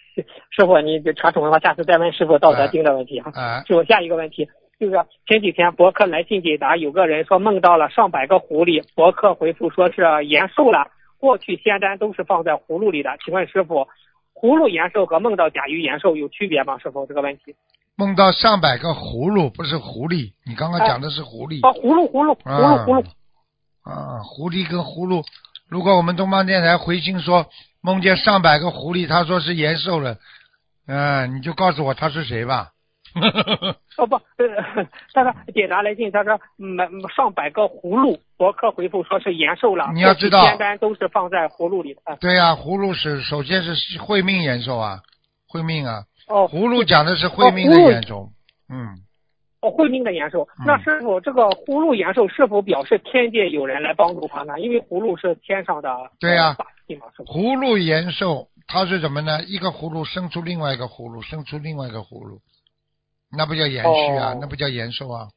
[0.52, 3.32] 师傅你这传统文化，下次再问师傅道德经的问题啊。
[3.34, 4.48] 啊，师傅下一个问题
[4.80, 4.96] 就是
[5.28, 10.92] 前几天博客来信解答，有个人说梦到了上百个狐狸，博客回复说是延寿了。
[11.18, 13.88] 过去仙丹都是放在葫芦里的，请问师傅，
[14.34, 16.78] 葫芦延寿和梦到甲鱼延寿有区别吗？
[16.78, 17.56] 师傅这个问题。
[17.98, 21.66] 梦到上百个葫芦，不是狐狸，你刚刚讲的是狐狸。
[21.66, 23.04] 啊，葫芦葫芦葫芦葫芦，
[23.84, 25.24] 啊，狐狸跟葫芦，
[25.70, 27.48] 如果我们东方电台回信说
[27.86, 30.18] 梦见上百个狐狸，他说是延寿了，
[30.88, 32.72] 嗯、你就告诉我他是谁吧。
[33.96, 36.76] 哦不，呃，他说解答来信，他说嗯
[37.16, 39.92] 上百个葫芦，博客回复说是延寿了。
[39.94, 40.42] 你要知道。
[40.42, 42.02] 仙丹都是放在葫芦里的。
[42.06, 45.00] 啊对呀、葫芦是首先是会命延寿啊，
[45.48, 48.32] 会命啊，哦，葫芦讲的是会命的延寿，
[48.68, 48.98] 嗯，
[49.62, 50.48] 哦，会命的延寿。
[50.60, 50.66] 嗯。
[50.66, 54.60] 那师傅，这个葫芦延寿是否表示天界有人来帮助他呢？
[54.60, 56.66] 因为葫芦是天上的对呀呃
[57.26, 59.44] 葫芦延寿，它是什么呢？
[59.46, 62.42] 一个葫芦生出另外一个葫芦，生出另外一个葫芦，
[63.32, 65.30] 那不叫延续啊，哦那不叫延寿啊。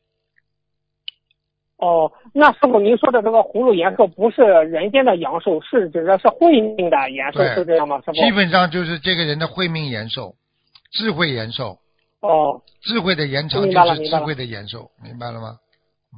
[1.79, 7.99] 哦，那师傅您说的这个葫芦延寿不是人间的阳寿，是指的是慧命的延寿，对是这样吗？
[8.01, 8.13] 师傅？
[8.15, 10.35] 基本上就是这个人的慧命延寿，
[10.91, 11.79] 智慧延寿，
[12.21, 15.59] 哦，智慧的延长就是智慧的延寿，明白了吗？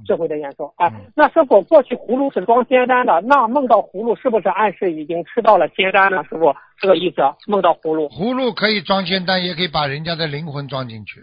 [0.06, 0.72] 智慧的延寿。
[0.76, 6.22] 哎嗯，那师傅，过去葫芦是装仙丹的，那梦到葫芦是不是暗示已经吃到了仙丹呢？
[6.24, 8.08] 师傅，这个意思，梦到葫芦。
[8.08, 11.20] 葫芦可以装仙丹，也可以把人家的灵魂装进去，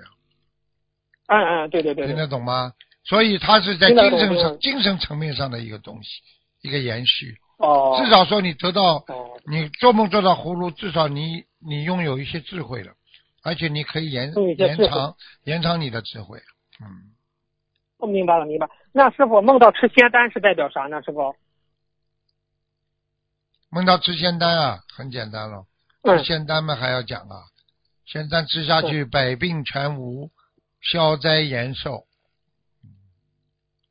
[1.27, 2.15] 嗯嗯，对对对听。
[2.15, 2.73] 得懂吗？
[3.03, 6.21] 所以它是在精神层精神层面上的一个东西，
[6.61, 7.35] 一个延续。
[7.57, 7.97] 哦。
[7.97, 12.91] 至少说你得到，哦你做梦做到葫芦，至少你你拥有一些智慧了，
[13.45, 16.37] 而且你可以延延长延长你的智慧。
[16.81, 17.15] 嗯，
[17.97, 18.69] 我明白了，明白。
[18.91, 21.01] 那师傅梦到吃仙丹是代表啥呢？
[21.03, 21.35] 师傅？
[23.69, 25.65] 梦到吃仙丹啊，很简单了。
[26.23, 27.43] 仙丹嘛还要讲啊，
[28.05, 30.29] 仙丹吃下去百病全无，
[30.79, 32.05] 消灾延寿。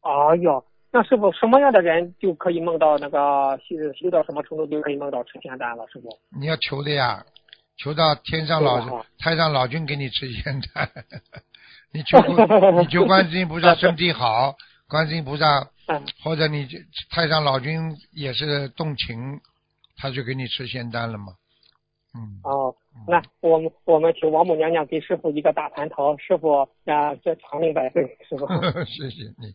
[0.00, 5.86] 哎呦，那师傅什么样的人就可以梦到那个修修到什么程度就可以梦到吃仙丹了？
[5.88, 6.08] 师傅？
[6.30, 7.26] 你要求的呀，
[7.76, 10.90] 求到天上老太上老君给你吃仙丹，
[11.96, 12.18] 你求
[12.80, 14.54] 你求观世音菩萨身体好，
[14.88, 15.46] 观世音菩萨
[15.88, 16.02] 嗯。
[16.22, 16.78] 或者你就
[17.10, 19.40] 太上老君也是动情，
[19.96, 21.32] 他就给你吃仙丹了嘛。
[22.14, 22.74] 嗯，哦，
[23.06, 28.46] 那我们我们请王母娘娘给师傅一个大蟠桃，师傅啊，这长命百岁，师傅。
[28.84, 29.54] 谢谢你。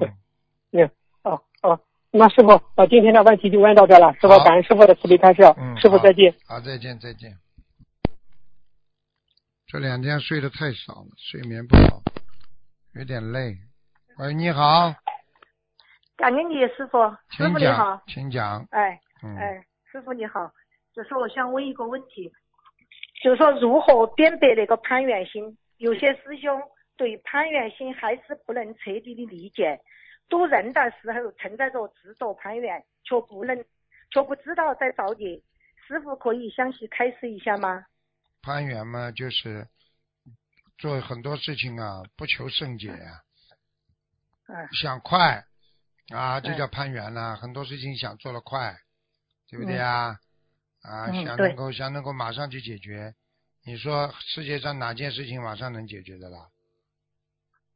[0.00, 0.12] 嗯，
[0.72, 0.90] 嗯，
[1.22, 6.34] 哦哦，那师傅，呃，今天的问题就问到这了，师傅感恩师傅的慈悲开示，嗯师傅再见。
[6.46, 7.32] 好，再见再见。
[9.70, 12.00] 这两天睡得太少了，睡眠不好，
[12.94, 13.54] 有点累。
[14.16, 14.94] 喂，你好，
[16.16, 16.98] 感恩你，师傅，
[17.36, 18.66] 师傅你好，，请讲。
[18.70, 20.50] 哎嗯，哎，师傅你好，
[20.94, 22.32] 就是我想问一个问题，
[23.22, 25.58] 就是说如何辨别那个攀缘心？
[25.76, 26.58] 有些师兄
[26.96, 29.78] 对攀缘心还是不能彻底的理解，
[30.30, 33.54] 渡人的时候存在着执着攀缘，却不能
[34.10, 35.38] 却不知道在造孽。
[35.86, 37.84] 师傅可以详细开示一下吗？
[38.42, 39.68] 攀缘嘛，就是
[40.78, 43.22] 做很多事情啊，不求甚解呀、
[44.46, 45.44] 嗯想快
[46.10, 48.78] 啊，就嗯叫攀缘啦、很多事情想做的快，
[49.48, 50.18] 对不对呀？
[50.82, 53.14] 啊，嗯对想能够想能够马上去解决。
[53.64, 56.48] 你说世界上哪件事情马上能解决的啦？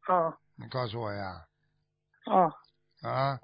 [0.08, 1.46] 哦你告诉我呀！
[2.26, 2.52] 哦，
[3.02, 3.38] 啊，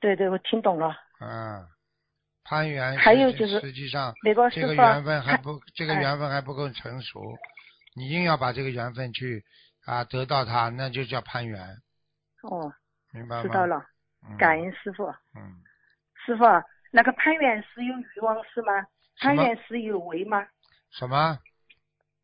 [0.00, 0.96] 对对，我听懂了。
[1.20, 1.68] 嗯，
[2.50, 7.38] 攀缘还有就是实际上那个这个缘分还不这个哎缘分还不够成熟，
[7.94, 9.44] 你硬要把这个缘分去
[9.86, 11.60] 啊得到它，那就叫攀缘，
[12.42, 12.72] 哦，
[13.12, 13.42] 明白吗？
[13.44, 13.86] 知道了，
[14.28, 15.06] 嗯感恩师傅。
[15.36, 15.62] 嗯，
[16.26, 16.60] 师傅啊，
[16.90, 18.72] 那个攀缘是有欲望是吗？
[19.20, 20.44] 攀缘是有为吗？
[20.90, 21.38] 什么？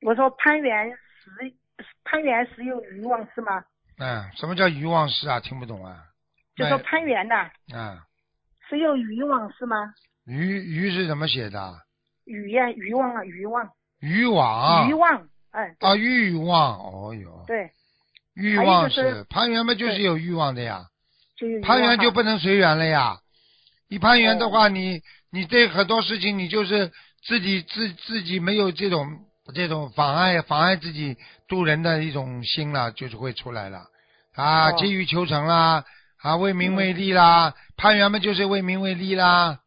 [0.00, 1.54] 我说攀缘是
[2.02, 3.64] 攀缘是有欲望是吗？
[3.98, 5.38] 嗯，什么叫欲望是啊？
[5.38, 6.04] 听不懂啊？
[6.56, 8.04] 就说攀缘呐，啊，
[8.68, 9.94] 是有欲望是吗？
[10.26, 11.74] 欲欲是怎么写的？
[12.24, 14.92] 鱼呀，欲望啊，欲望，欲望欲。
[14.94, 17.70] 望，哎，啊，欲望，哦哟，对，
[18.34, 20.86] 欲望就是攀缘嘛，就是有欲望的呀。
[21.62, 23.18] 攀缘就不能随缘了呀。
[23.88, 26.90] 你攀缘的哦话，你你对很多事情，你就是
[27.24, 29.06] 自己自自己没有这种
[29.54, 33.84] 这种妨碍妨碍自己渡人的一种心了，就是会出来了
[34.34, 34.76] 啊，哦。
[34.78, 35.84] 急于求成啦，
[36.22, 39.60] 啊，为名为利啦，攀缘嘛就是为名为利啦，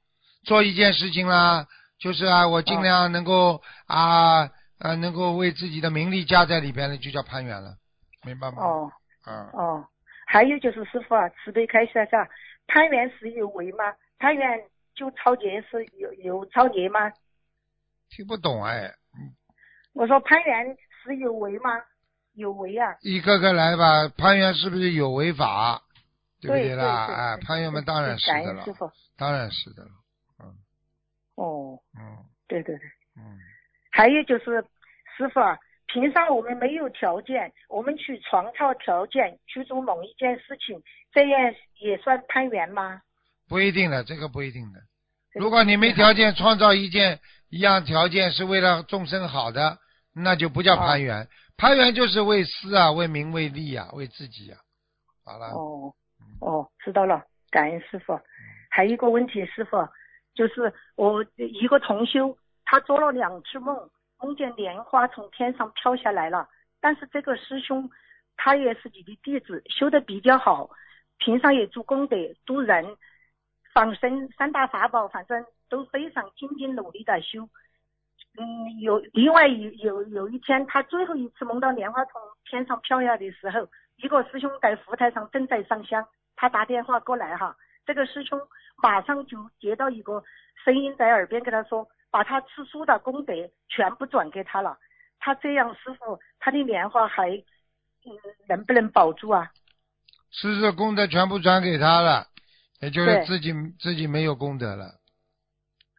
[0.44, 1.68] 做一件事情啦，
[2.00, 4.50] 就是啊，我尽量能够啊
[4.80, 7.76] 呃能够为自己的名利加在里边的，就叫攀缘了，
[8.24, 8.64] 明白吗？
[8.64, 8.92] 哦
[9.28, 9.86] 嗯，哦，
[10.26, 12.28] 还有就是师傅啊，慈悲开示下，
[12.68, 13.84] 攀缘是有为吗？
[14.18, 14.60] 攀缘
[14.96, 17.12] 就超劫是有有超劫吗？
[18.10, 18.94] 听不懂哎。
[19.94, 21.72] 我说攀缘是有为吗？
[22.34, 25.82] 有为啊，一个个来吧，攀缘是不是有违法？
[26.42, 27.06] 对不对啦？
[27.08, 28.90] 哎，攀缘们，当然是的了师，傅。
[29.18, 29.90] 当然是的了。
[31.40, 32.86] 哦，嗯对对对。
[33.16, 33.40] 嗯，
[33.92, 34.64] 还有就是，
[35.18, 43.02] 师傅啊，平常我们没有条件，我们去创造条件去做某一件事情，这样也算攀缘吗？
[43.48, 44.80] 不一定的，这个不一定的。
[45.34, 49.78] 如果你没条件创造一件一样条件是为了众生好的，
[50.14, 51.28] 那就不叫攀缘。
[51.58, 54.58] 攀缘就是为私啊，为名为利啊，为自己啊。
[55.26, 55.94] 好了，哦
[56.42, 58.20] 哦，知道了，感恩师傅。
[58.70, 59.78] 还有一个问题，师傅，
[60.40, 63.78] 就是我一个同修，他做了两次梦，
[64.22, 66.48] 梦见莲花从天上飘下来了。
[66.80, 67.90] 但是这个师兄，
[68.38, 70.70] 他也是你的弟子，修的比较好，
[71.18, 72.96] 平常也做功德、度人、
[73.74, 77.42] 放生三大法宝，反正都非常精进努力的修。
[78.38, 87.54] 嗯，有另外有有有一天，他最后一次梦到莲花从天上飘下的时候，一个师兄在佛台上正在上香，他打电话过来哈，
[87.90, 88.40] 这个师兄
[88.84, 90.24] 马上就接到一个
[90.64, 93.34] 声音在耳边跟他说，把他吃素的功德
[93.68, 94.78] 全部转给他了。
[95.18, 98.14] 他这样，师傅，他的莲花还嗯
[98.48, 99.52] 能不能保住啊？
[100.30, 102.28] 吃素功德全部转给他了，
[102.80, 104.94] 也就是自己自己没有功德了，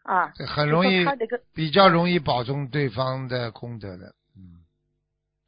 [0.05, 1.05] 啊，很容易
[1.53, 4.15] 比较容易保重对方的功德的。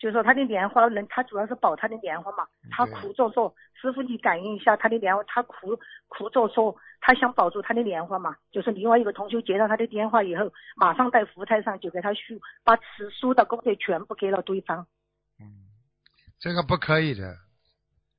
[0.03, 2.45] 嗯，就是说他的莲花能，他主要是保他的莲花嘛。
[2.71, 14.85] 他对哭着说：“师傅，你感应一下他的莲花。”他哭哭着说：“他想保住他的莲花嘛。”就是另外一个同修接到他的电话以后，马上在福台上就给他输，把吃输的功德全部给了对方，
[15.39, 15.71] 嗯，
[16.41, 17.37] 这个不可以的，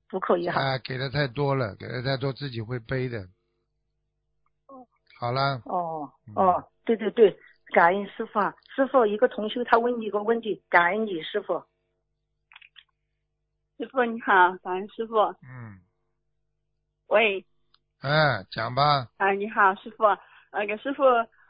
[0.10, 0.62] 不可以哈。
[0.62, 3.28] 啊，给的太多了，给的太多自己会背的。
[5.19, 7.38] 好了，哦嗯哦，对对对，
[7.74, 8.56] 感恩师傅啊！
[8.76, 11.63] 师傅，一个同学他问你一个问题，感恩你师傅。
[13.78, 15.18] 师傅你好，感恩师傅。
[15.18, 15.82] 嗯，
[17.08, 17.44] 喂，
[18.02, 20.04] 哎，讲吧，啊你好，师傅，
[20.52, 21.04] 呃给师傅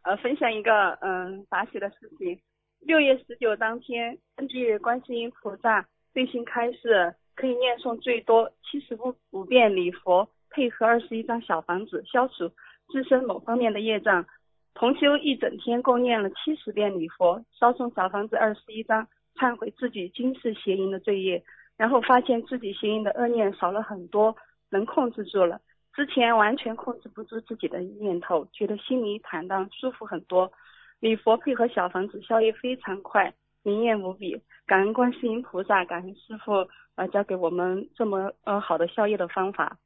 [0.03, 2.39] 呃分享一个嗯法喜的事情。
[2.79, 12.49] 六月十九当天，根据观世音菩萨最新开示，可以念诵最多七十五五遍礼佛，配合二十一张小房子，消除
[12.91, 14.25] 自身某方面的业障。
[14.73, 21.43] 同修一整天共念了七十遍礼佛，烧送小房子二十一张，忏悔自己今世邪淫的罪业，
[21.77, 24.35] 然后发现自己心里的恶念少了很多，
[24.69, 25.59] 能控制住了。
[25.93, 30.51] 之前完全控制不住自己的念头，觉得心里坦荡舒服很多。
[30.99, 34.41] 礼佛配合小房子，消业非常快，灵验无比。
[34.65, 39.77] 感恩观世音菩萨，感恩师傅呃教给我们这么呃好的消业的方法。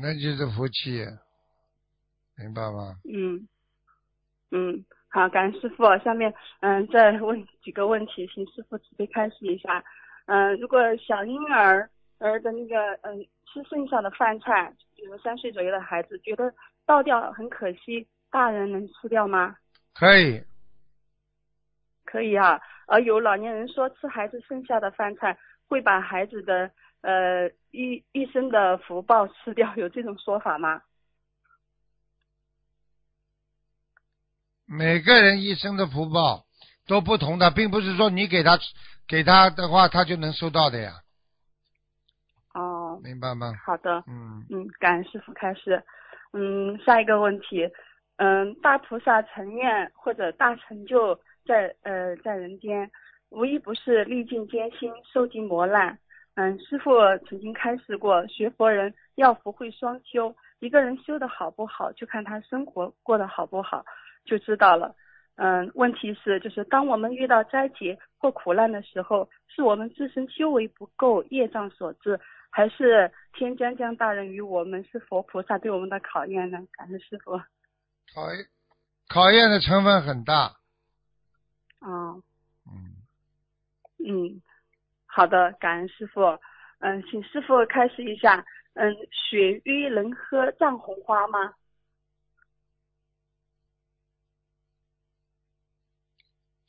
[0.00, 1.04] 那就是福气，
[2.38, 2.96] 明白吗？
[3.04, 3.48] 嗯
[4.50, 5.84] 嗯，好，感恩师傅。
[6.04, 9.84] 下面嗯再问几个问题，请师傅慈悲开示一下。
[10.26, 16.52] 嗯、如果小婴儿儿的那个嗯吃剩下的饭菜，比如三岁左右的孩子，觉得
[16.84, 19.56] 倒掉很可惜，大人能吃掉吗？
[19.94, 20.42] 可以，
[22.04, 26.70] 可以啊，而有老年人说吃孩子剩下的饭菜会把孩子的
[27.02, 30.82] 呃一一生的福报吃掉，有这种说法吗？
[34.66, 36.44] 每个人一生的福报
[36.88, 38.58] 都不同的，并不是说你给他
[39.08, 40.92] 给他的话，他就能收到的呀，
[42.54, 43.52] 哦，明白吗？
[43.64, 45.82] 好的，嗯，嗯，感恩师傅开示。
[46.32, 47.70] 嗯，下一个问题，
[48.16, 52.90] 嗯，大菩萨成愿或者大成就在呃在人间，
[53.30, 55.98] 无一不是历尽艰辛，受尽磨难。
[56.34, 56.90] 嗯，师傅
[57.26, 63.84] 曾经开示过，学佛人要福慧双修，一个人修的好不好，就看他生活过得好不好，
[64.24, 64.94] 就知道了。
[65.36, 72.18] 嗯，问题是，就是当我们遇到灾劫或苦难的时候，是我们自身修为不够，业障所致，
[72.50, 76.58] 还是天将降大任于我们，是佛菩萨对我们的考验呢？
[76.72, 77.32] 感恩师傅。
[78.14, 78.46] 考验
[79.08, 80.56] 考验的成分很大。
[81.80, 82.22] 哦，
[82.66, 82.96] 嗯，
[83.98, 84.42] 嗯，
[85.06, 86.22] 好的，感恩师傅。
[86.78, 88.44] 嗯，请师傅开示一下。
[88.78, 91.54] 嗯，血瘀能喝藏红花吗？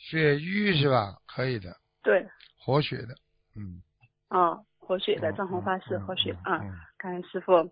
[0.10, 1.17] 血瘀是吧？
[1.26, 2.26] 可以的，对，
[2.58, 3.15] 活血的，
[3.56, 3.82] 嗯。
[4.30, 6.62] 哦，活血的嗯藏红花是嗯活血啊。
[6.98, 7.70] 感恩师傅。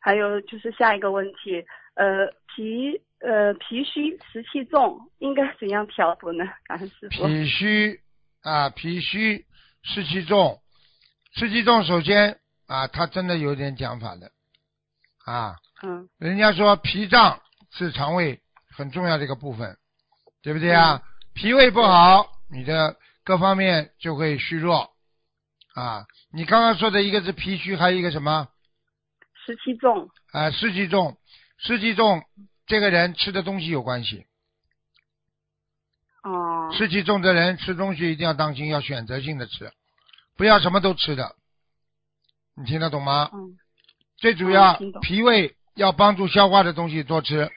[0.00, 6.44] 还有就是下一个问题，呃，脾呃脾虚湿气重，应该怎样调补呢？
[6.64, 7.24] 感恩师傅。
[7.26, 8.00] 脾虚
[8.42, 9.46] 啊，脾虚，
[9.82, 10.60] 湿气重，
[11.34, 14.30] 湿气重，首先啊，它真的有点讲法的
[15.24, 15.56] 啊。
[15.82, 18.40] 嗯人家说脾脏是肠胃
[18.76, 19.76] 很重要的一个部分，
[20.42, 21.02] 对不对啊？
[21.36, 24.90] 脾胃不好，你的各方面就会虚弱
[25.74, 26.06] 啊。
[26.32, 28.48] 你刚刚说的一个是脾虚，还有一个什么
[29.44, 30.08] 湿气重。
[30.32, 30.50] 啊？
[30.50, 31.18] 湿气重，
[31.58, 32.24] 湿气重，
[32.66, 34.24] 这个人吃的东西有关系。
[36.22, 36.72] 哦。
[36.72, 39.70] 湿气重的人吃东西一定要当心，要选择性的吃，
[40.38, 41.36] 不要什么都吃的。
[42.56, 43.30] 你听得懂吗？
[43.34, 43.58] 嗯
[44.16, 47.50] 最主要脾胃要帮助消化的东西多吃，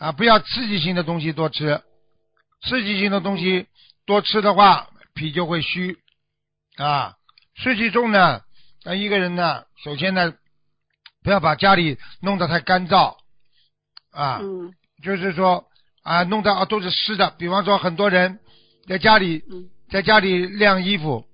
[0.00, 1.80] 啊，不要刺激性的东西多吃，
[2.62, 3.66] 刺激性的东西
[4.06, 5.98] 多吃的话，脾就会虚，
[6.76, 7.16] 啊，
[7.54, 8.42] 湿气重呢，
[8.84, 10.34] 那一个人呢，首先呢，
[11.22, 13.16] 不要把家里弄得太干燥，
[14.12, 14.74] 啊，嗯。
[15.02, 15.64] 就是说
[16.02, 18.38] 啊，弄得啊都是湿的，比方说很多人
[18.86, 21.24] 在家里嗯在家里晾衣服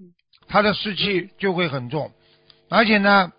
[0.00, 0.14] 嗯，
[0.48, 2.10] 他的湿气就会很重，
[2.70, 3.30] 而且呢，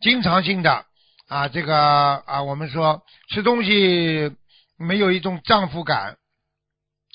[0.00, 0.86] 经常性的
[1.26, 4.30] 啊，这个啊，我们说吃东西
[4.78, 6.16] 没有一种胀腹感。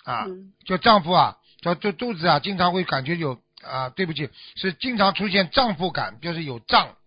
[0.05, 0.53] 啊，嗯。
[0.65, 6.97] 就胀腹啊，就就肚子啊，经常会感觉有啊，对不起，是经常出现胀腹感，就是有胀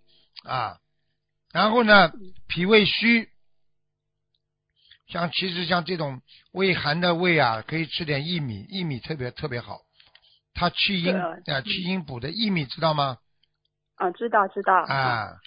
[0.44, 0.78] 啊，
[1.52, 2.10] 然后呢，
[2.48, 3.28] 脾胃虚。
[5.08, 9.82] 像其实像这种胃寒的胃啊，可以吃点薏米，薏米特别特别好，
[10.52, 13.18] 它去阴对啊啊，去阴补的薏米知道吗？
[13.96, 14.74] 啊，知道知道。
[14.74, 15.38] 啊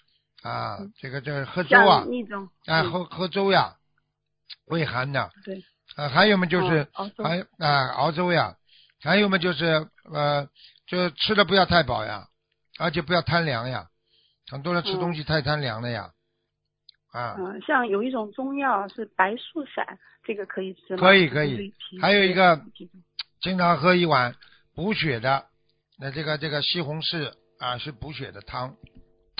[0.43, 2.45] 啊嗯，这个这个喝粥啊，那种。
[2.67, 2.91] 啊嗯。
[2.91, 3.75] 喝喝粥呀，
[4.67, 5.29] 胃寒的。
[5.43, 5.63] 对。
[5.95, 8.55] 啊，还有嘛就是还啊熬粥呀，
[9.01, 10.47] 还有嘛就是呃，
[10.85, 12.27] 就吃的不要太饱呀，
[12.77, 13.87] 而且不要贪凉呀，
[14.51, 16.11] 很多人吃东西太贪凉了呀，
[17.11, 21.01] 啊，嗯，像有一种中药是白术散，这个可以吃吗？
[21.01, 22.61] 可以可以还有一个
[23.41, 24.35] 经常喝一碗
[24.75, 25.47] 补血的，
[25.97, 28.75] 那这个这个西红柿啊是补血的汤，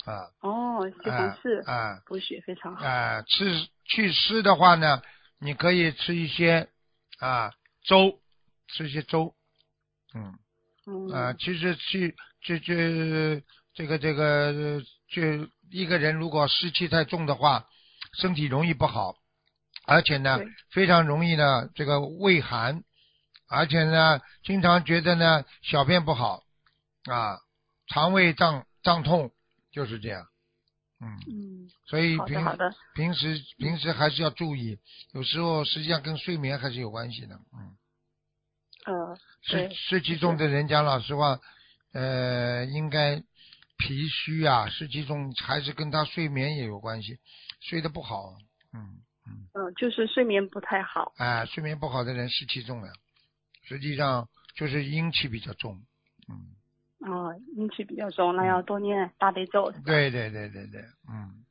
[0.06, 0.30] 啊。
[0.42, 2.86] 哦，西红啊柿啊补血非常好。
[2.86, 5.02] 啊，吃祛湿的话呢，
[5.40, 6.70] 你可以吃一些
[7.20, 7.52] 啊
[7.84, 8.20] 粥，
[8.68, 9.36] 吃一些粥，
[10.14, 10.38] 嗯。
[10.88, 11.10] 嗯。
[11.12, 12.74] 啊，其实去就就
[13.74, 15.22] 这个这个就
[15.72, 17.68] 一个人如果湿气太重的话，
[18.20, 19.16] 身体容易不好，
[19.86, 20.40] 而且呢
[20.72, 22.84] 非常容易呢这个胃寒，
[23.48, 26.44] 而且呢经常觉得呢小便不好
[27.10, 27.38] 啊，
[27.88, 29.32] 肠胃胀胀痛，
[29.72, 30.28] 就是这样，
[31.02, 31.18] 嗯。
[31.28, 32.44] 嗯，所以平。
[32.96, 34.78] 平时平时还是要注意，
[35.14, 37.40] 有时候实际上跟睡眠还是有关系的。
[37.54, 37.78] 嗯，
[38.86, 41.40] 呃，湿对湿气重的人讲老实话，
[41.94, 43.24] 呃，应该
[43.78, 47.20] 脾虚啊，湿气重还是跟他睡眠也有关系，
[47.62, 48.36] 睡得不好。
[48.74, 51.14] 嗯嗯，嗯，就是睡眠不太好。
[51.18, 52.92] 哎，睡眠不好的人湿气重了，
[53.64, 55.82] 实际上就是阴气比较重。
[57.06, 59.72] 嗯，哦，阴气比较重，那要多念大悲咒。
[59.86, 61.46] 对对对对对，嗯。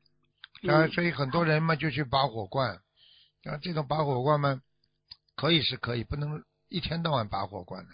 [0.63, 2.81] 嗯啊，所以很多人嘛就去拔火罐，
[3.45, 4.61] 像这种拔火罐嘛，
[5.37, 7.91] 可以是可以，不能一天到晚拔火罐的，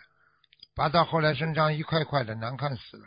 [0.75, 3.05] 拔到后来身上一块块的，难看死了。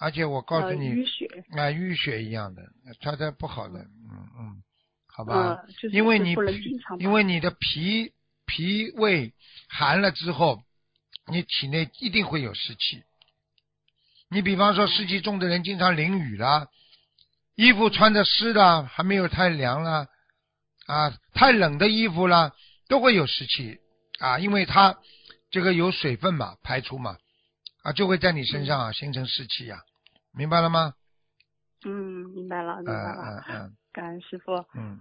[0.00, 1.26] 而且我告诉呃你，淤血。
[1.52, 2.62] 啊，淤血一样的，
[3.00, 4.62] 它它不好的，嗯嗯，
[5.06, 6.34] 好吧呃，，就是因为你
[6.98, 8.12] 因为你的脾
[8.46, 9.32] 脾胃
[9.68, 10.64] 寒了之后，
[11.30, 13.04] 你体内一定会有湿气。
[14.30, 16.68] 你比方说湿气重的人经常淋雨啦，
[17.54, 20.06] 衣服穿的湿的，还没有太凉了，
[20.86, 22.52] 啊，太冷的衣服啦，
[22.88, 23.78] 都会有湿气
[24.20, 24.96] 啊，因为它
[25.50, 27.16] 这个有水分嘛，排出嘛，
[27.82, 29.80] 啊，就会在你身上啊形成湿气呀、
[30.32, 30.92] 明白了吗？
[31.86, 33.44] 嗯，明白了，明嗯白了。
[33.48, 34.52] 嗯嗯 感恩师傅。
[34.74, 35.00] 嗯，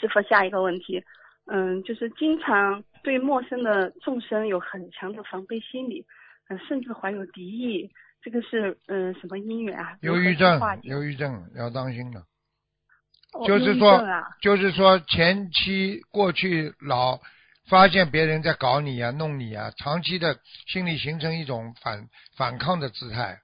[0.00, 1.02] 师傅，下一个问题，
[1.46, 6.04] 嗯，就是经常对陌生的众生有很强的防备心理，
[6.48, 7.90] 嗯，甚至怀有敌意，
[8.22, 9.96] 这个是嗯什么因缘啊？
[10.02, 12.20] 忧郁症忧郁症要当心了。
[12.20, 14.02] 哦就是说
[14.40, 17.20] 就是说前期过去老
[17.68, 23.38] 发现别人在搞你啊、弄你啊，长期的心理形成一种反反抗的姿态，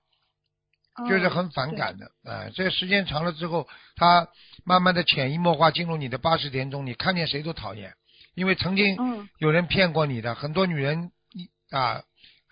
[1.07, 2.07] 就是嗯很反感的。
[2.25, 4.27] 啊、这时间长了之后，他
[4.65, 7.93] 慢慢的潜移默化进入你的八十田中，你看见谁都讨厌，
[8.35, 11.13] 因为曾经嗯有人骗过你的，很多女人
[11.71, 12.03] 啊，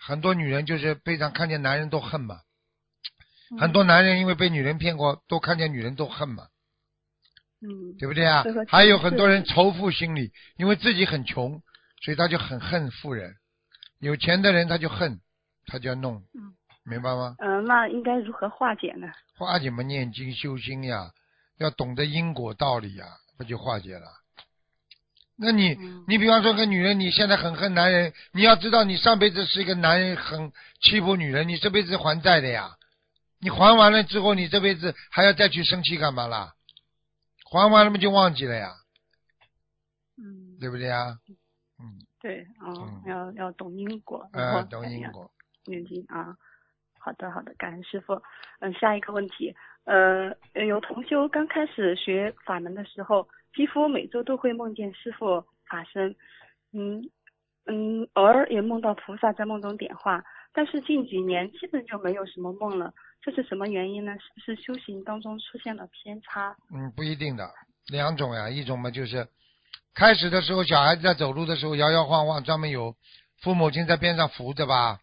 [0.05, 2.41] 很多女人就是非常看见男人都恨嘛，
[3.51, 6.47] 嗯很多男人因为被女人骗过，都看见女人都恨嘛。
[7.61, 8.43] 嗯对不对啊？
[8.67, 11.61] 还有很多人仇富心理，因为自己很穷，
[12.03, 13.35] 所以他就很恨富人。
[13.99, 15.21] 有钱的人他就恨，
[15.67, 17.35] 他就要弄，嗯明白吗？
[17.39, 19.07] 嗯，那应该如何化解呢？
[19.37, 21.11] 化解嘛，念经修心呀，
[21.57, 23.05] 要懂得因果道理呀，
[23.37, 24.07] 不就化解了？
[25.35, 32.77] 那你，嗯你比方说个女人，你现在很恨男人，你要知道你上辈子是一个男人很欺负女人，你这辈子还债的呀。
[33.39, 36.53] 你还完了之后，你这辈子还要再去生气干嘛啦？
[37.51, 38.71] 还完了嘛就忘记了呀，
[40.17, 41.17] 嗯，对不对呀？
[41.79, 41.99] 嗯。
[42.21, 44.25] 对，哦嗯，要要懂因果，
[44.69, 45.29] 懂因果。
[45.65, 46.37] 念经啊。
[46.97, 48.13] 好的，好的，感恩师傅。
[48.59, 49.53] 嗯，下一个问题，
[49.83, 56.15] 呃，呃有同修刚开始学法门的时候，几乎每周都会梦见师傅法身，
[56.73, 57.09] 嗯
[57.65, 64.13] 嗯，偶尔也梦到菩萨在梦中点化，但是近几年基本就没有什么梦了，这是什么原因呢？
[64.13, 66.55] 是不是修行当中出现了偏差？
[66.73, 67.49] 嗯，不一定的，
[67.89, 69.27] 两种呀，一种嘛就是
[69.93, 72.95] 开始的时候小孩子在走路的时候摇摇晃晃，专门有
[73.41, 74.99] 父母亲在边上扶着吧。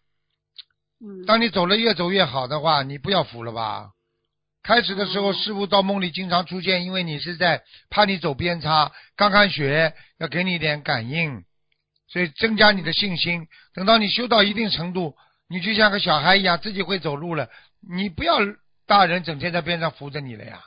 [0.99, 3.91] 嗯，当你走了越走越好的话，你不要扶了吧。
[4.63, 11.43] 开始的时候，哦师傅到梦里经常出现，因为你是在怕你走偏差，刚刚学要给你一点感应，
[12.07, 13.47] 所以增加你的信心。
[13.73, 15.15] 等到你修到一定程度，
[15.49, 17.49] 你就像个小孩一样，自己会走路了。
[17.89, 18.37] 你不要
[18.85, 20.61] 大人整天在边上扶着你了呀，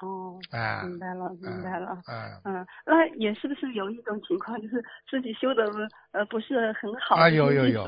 [0.00, 1.96] 哦，哎，明白了，明白了。
[2.06, 5.64] 哎，嗯，那也是不是有一种情况，就是自己修的
[6.12, 7.16] 呃不是很好？
[7.16, 7.86] 啊有有有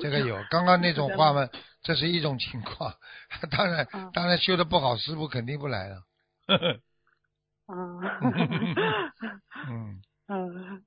[0.00, 1.48] 这个有，刚刚那种话嘛。
[1.82, 2.92] 这是一种情况。
[3.50, 6.02] 当然嗯，当然修的不好，师傅肯定不来了。
[6.48, 6.80] 呵 呵
[7.68, 8.00] 嗯
[9.68, 10.82] 嗯 嗯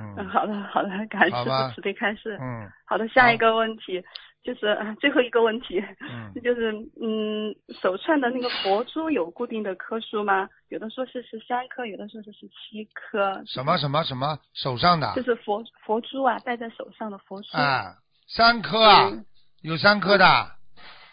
[0.00, 2.38] 嗯，嗯好的好的，感恩好吧师傅慈悲开示。
[2.40, 4.04] 嗯好的，下一个问题
[4.42, 10.48] 就是呃最后一个问题， 嗯就是嗯手串的那个佛珠有固定的颗数吗？
[10.68, 13.42] 有的说是十三颗，有的说是十七颗。
[13.44, 17.56] 什么什么什么手上的就是佛佛珠啊，戴在手上的佛珠。
[17.56, 17.96] 啊，
[18.28, 19.24] 三颗啊嗯，
[19.62, 20.24] 有三颗的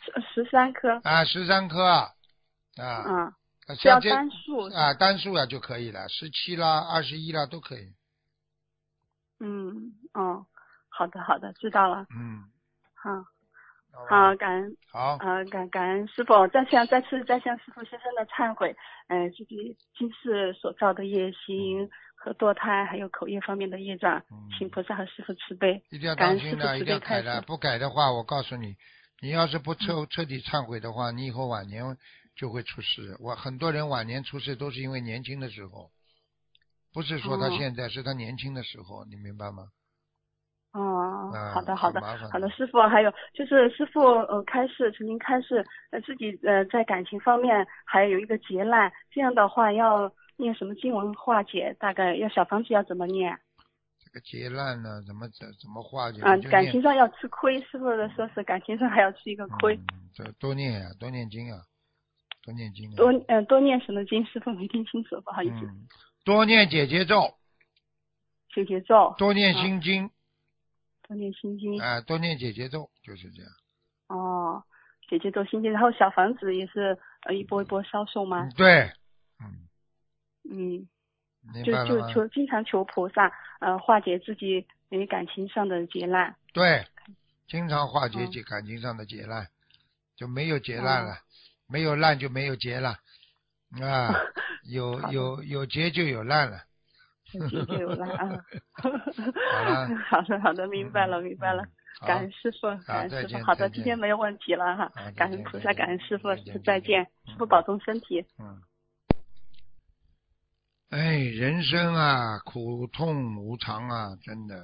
[0.05, 0.99] 十十三颗。
[1.03, 2.13] 啊，十三颗啊，
[2.77, 3.33] 嗯，
[3.75, 4.59] 是要像这单数。
[4.73, 7.93] 啊单数啊就可以了，十七啦、二十一啦都可以。
[9.39, 10.45] 嗯，哦，
[10.89, 12.05] 好的好的，知道了。
[12.15, 12.45] 嗯，
[13.91, 14.77] 好，好，感恩。
[14.91, 18.75] 好，呃感感恩师傅，再向再次再向师傅深深的忏悔，
[19.07, 24.49] 呃，自己今世所造的业行和堕胎还有口业方面的业障，嗯。
[24.57, 25.81] 请菩萨和师傅慈悲。
[25.89, 28.75] 一定要当心的，一定要改的，不改的话，我告诉你，
[29.21, 31.97] 你要是不彻彻底忏悔的话，你以后晚年
[32.35, 33.15] 就会出事。
[33.19, 35.91] 我很多人晚年出事都是因为年轻的时候，
[36.93, 37.55] 不是说他哦。
[37.57, 39.69] 现在，是他年轻的时候，你明白吗？
[41.53, 51.75] 好的好的好的，师傅，还有就是师傅呃开示曾经开示呃自己呃在感情方面还有一个劫难，这样的话要念什么经文化解？
[51.79, 53.37] 大概要小房子要怎么念？
[53.99, 56.21] 这个劫难呢，怎么怎怎么化解？
[56.21, 61.59] 啊、感情上要吃亏，师傅的说是感情上还要吃一个亏，嗯，多念呀，多念经啊，
[62.43, 62.95] 多念经啊。
[62.95, 64.23] 多呃多念什么经？
[64.25, 65.55] 师傅没听清楚，不好意思。
[65.55, 65.87] 嗯，
[66.23, 67.33] 多念解结咒，
[68.53, 70.09] 解结咒，多念啊心经，
[71.07, 71.79] 多念心经。
[71.81, 73.51] 啊，多念姐姐咒，就是这样。
[74.07, 74.63] 哦，
[75.09, 78.49] 姐姐咒心经，然后小房子也是呃一波一波烧送吗嗯？
[78.55, 78.91] 对，
[79.39, 79.67] 嗯，
[80.49, 80.87] 嗯。
[81.63, 82.05] 就就？
[82.09, 83.31] 求经常求菩萨，
[83.61, 86.35] 呃，化解自己因为感情上的劫难。
[86.51, 86.85] 对，
[87.47, 89.47] 经常化解嗯结感情上的劫难，
[90.17, 91.17] 就没有劫难了，哦
[91.67, 92.97] 没有难就没有劫了，
[93.81, 94.13] 啊，
[94.63, 96.66] 有有有劫就有难了。
[100.09, 101.63] 好的，好的，明白了，明白了。
[102.05, 103.43] 感恩师傅，感恩师傅。
[103.43, 104.91] 好的，今天没有问题了哈。
[105.15, 106.29] 感恩菩萨，感恩师傅
[106.63, 108.25] 再见，师傅保重身体。
[108.39, 108.61] 嗯，
[110.91, 114.55] 哎，人生啊，苦痛无常啊，真的，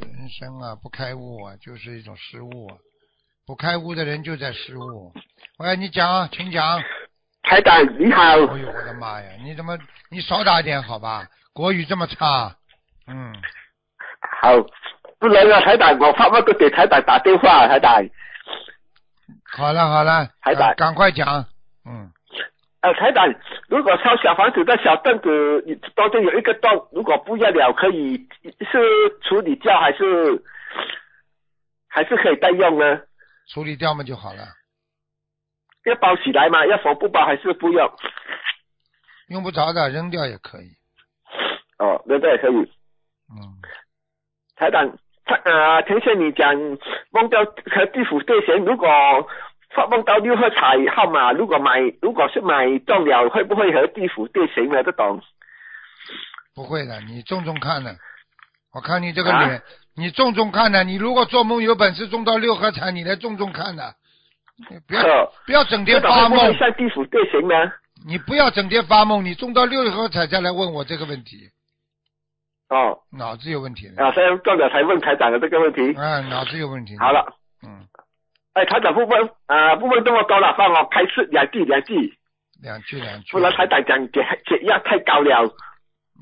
[0.00, 2.76] 人生啊，不开悟啊，就是一种失误啊。
[3.46, 5.12] 不开悟的人就在失误。
[5.58, 6.82] 喂，你讲，请讲。
[7.42, 9.32] 台长你好，哎呦，我的妈呀！
[9.44, 9.78] 你怎么
[10.10, 11.28] 你少打点好吧？
[11.54, 12.56] 国语这么差，
[13.06, 13.32] 嗯，
[14.42, 14.50] 好，
[15.20, 18.04] 不能啊，台长，我发那个给台长打电话，台长，
[19.56, 21.46] 好了好了，台长赶赶快讲，
[21.86, 22.10] 嗯
[22.80, 23.32] 呃，台长，
[23.68, 28.28] 如果烧小房子的小凳子当中间有一个洞，如果不要了，可以
[28.58, 30.42] 是处理掉还是
[31.86, 33.00] 还是可以再用呢？
[33.52, 34.42] 处理掉嘛就好了，
[35.84, 36.66] 要包起来吗？
[36.66, 37.88] 要缝不包还是不用？
[39.28, 40.76] 用不着的扔掉也可以。
[41.84, 42.54] 哦，那这也可以。
[43.30, 43.36] 嗯，
[44.56, 46.54] 台长，他呃，听见你讲
[47.10, 48.88] 梦到和地府对神，如果
[49.74, 54.82] 发梦到六合彩号码，如果买如果是买中了，会不会和地府对神呢？
[54.82, 55.20] 这种
[56.54, 57.90] 不会的，你重重看呢。
[58.72, 59.62] 我看你这个啊脸，
[59.96, 60.82] 你重重看呢。
[60.84, 63.82] 你如果做梦有本事中到六合彩，你来重重看呢。
[64.70, 67.54] 你不要不要整天发梦会不会，像地府对神呢？
[68.06, 71.50] 你不要整天发梦，你中到六合彩再来问我这个问题，
[72.68, 74.04] 哦，脑子有问题的。
[74.04, 75.92] 啊，所以中了才问台长的这个问题。
[75.98, 76.96] 啊，脑子有问题。
[76.98, 77.86] 好，了，嗯，
[78.54, 82.18] 哎，台长不问啊，不问这么高了，帮我开始两句两句，
[82.62, 83.32] 两句两句。
[83.32, 85.54] 不然台长讲解解压太高了。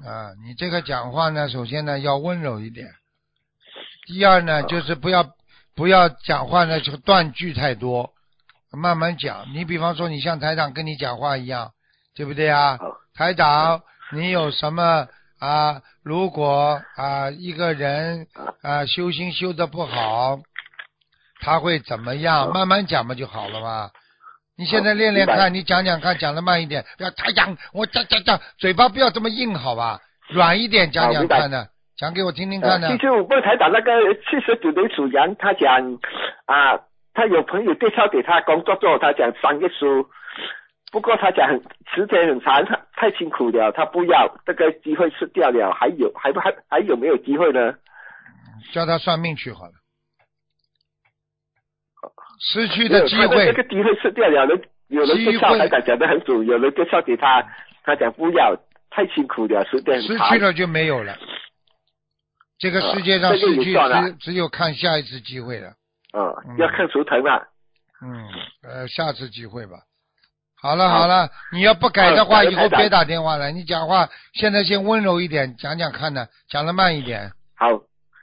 [0.05, 2.88] 啊，你这个讲话呢，首先呢要温柔一点，
[4.07, 5.24] 第二呢就是不要
[5.76, 8.12] 不要讲话呢就断句太多，
[8.72, 9.47] 慢慢讲。
[9.55, 11.70] 你比方说你像台长跟你讲话一样，
[12.16, 12.97] 对不对啊好？
[13.14, 13.82] 台长，
[14.12, 15.07] 你有什么
[15.43, 15.82] 啊？
[16.05, 18.28] 如果啊一个人
[18.62, 20.38] 啊修心修的不好，
[21.40, 22.53] 他会怎么样？
[22.53, 23.90] 慢慢讲嘛就好了嘛。
[24.57, 29.99] 你现在练练看，你讲讲看，讲的慢一点，不要太讲，我讲讲讲，嘴巴不要这么硬，好吧？
[30.28, 31.66] 软一点讲讲看呢，
[31.97, 32.88] 讲给我听听呃看呢。
[32.93, 35.99] 其实我问台长那个七十九年属羊，他讲
[36.47, 36.78] 啊，
[37.14, 40.07] 他有朋友介绍给他工作做，他讲三个书，
[40.93, 41.49] 不过他讲
[41.95, 42.62] 时间很长，
[42.95, 47.74] 太辛苦了，他不要这个机会吃掉了，还有还不还还有没有机会呢？
[48.72, 49.72] 叫他算命去好了。
[52.38, 57.43] 失去的机会这个机会失掉了，人有人介绍机会台长讲的很准，有人介绍给他，
[57.84, 58.55] 他讲不要，
[58.90, 60.03] 太辛苦了，时间。
[60.03, 61.16] 失去了就没有了。
[62.59, 65.70] 这个世界上失去只只有看下一次机会了。
[66.12, 67.49] 嗯嗯，要看图腾了。
[68.03, 68.28] 嗯，
[68.62, 69.78] 呃，下次机会吧。
[70.62, 73.50] 好了好好了，你要不改的话，以后别打电话了。
[73.50, 77.68] 你讲话现在先温柔一点，讲讲看呢，讲的慢一点，好，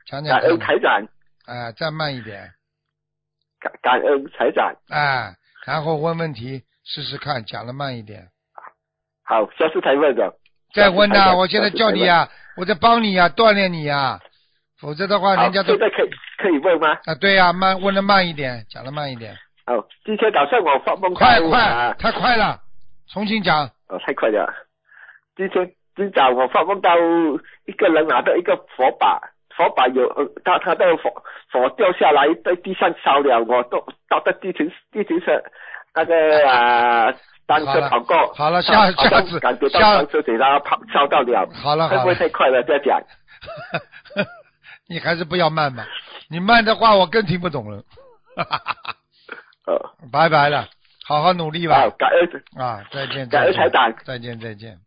[0.08, 0.66] 讲感恩讲看呢。
[0.66, 1.08] 台长，
[1.48, 2.50] 哎，再慢一点，
[3.60, 4.74] 感感恩台长。
[4.88, 5.36] 哎，
[5.66, 8.30] 然后问问题试试看，讲的慢一点。
[9.26, 10.34] 好，下次才问的。
[10.74, 14.18] 再问呐、我现在叫你啊、我在帮你啊、锻炼你啊、
[14.80, 16.98] 否则的话，人家都现在可以可以问吗？
[17.04, 19.36] 啊，对呀、慢问的慢一点，讲的慢一点，
[19.70, 22.60] 哦，今天早上我发梦快快啊，太快了，
[23.08, 23.68] 重新讲。
[23.88, 24.52] 哦，太快了。
[25.36, 26.90] 今天今早我发梦到
[27.66, 29.22] 一个人拿着一个火把，
[29.56, 31.12] 火把有呃，他他的火
[31.52, 33.78] 火掉下来在地上烧了，我都
[34.10, 35.40] 到在地停地停车
[35.94, 36.14] 那个
[36.50, 37.14] 啊。
[37.46, 42.62] 单车跑过，好了下下次感觉到单车给他跑烧到了，好了会不会太快了？
[42.62, 43.02] 再讲，
[44.88, 45.84] 你还是不要慢吧，
[46.30, 47.84] 你慢的话我更听不懂了。
[49.70, 50.68] 呃，拜拜了，
[51.06, 51.90] 好好努力吧好，。
[51.92, 53.94] 感恩啊，再见，感再见，恩台长。
[54.04, 54.80] 再见，再见。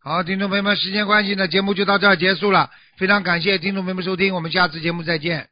[0.00, 2.70] 好，听众朋友们，时间关系呢，节目就到这儿结束了。
[2.96, 5.48] 非常感谢听众朋友们收听，我们下次节目再见。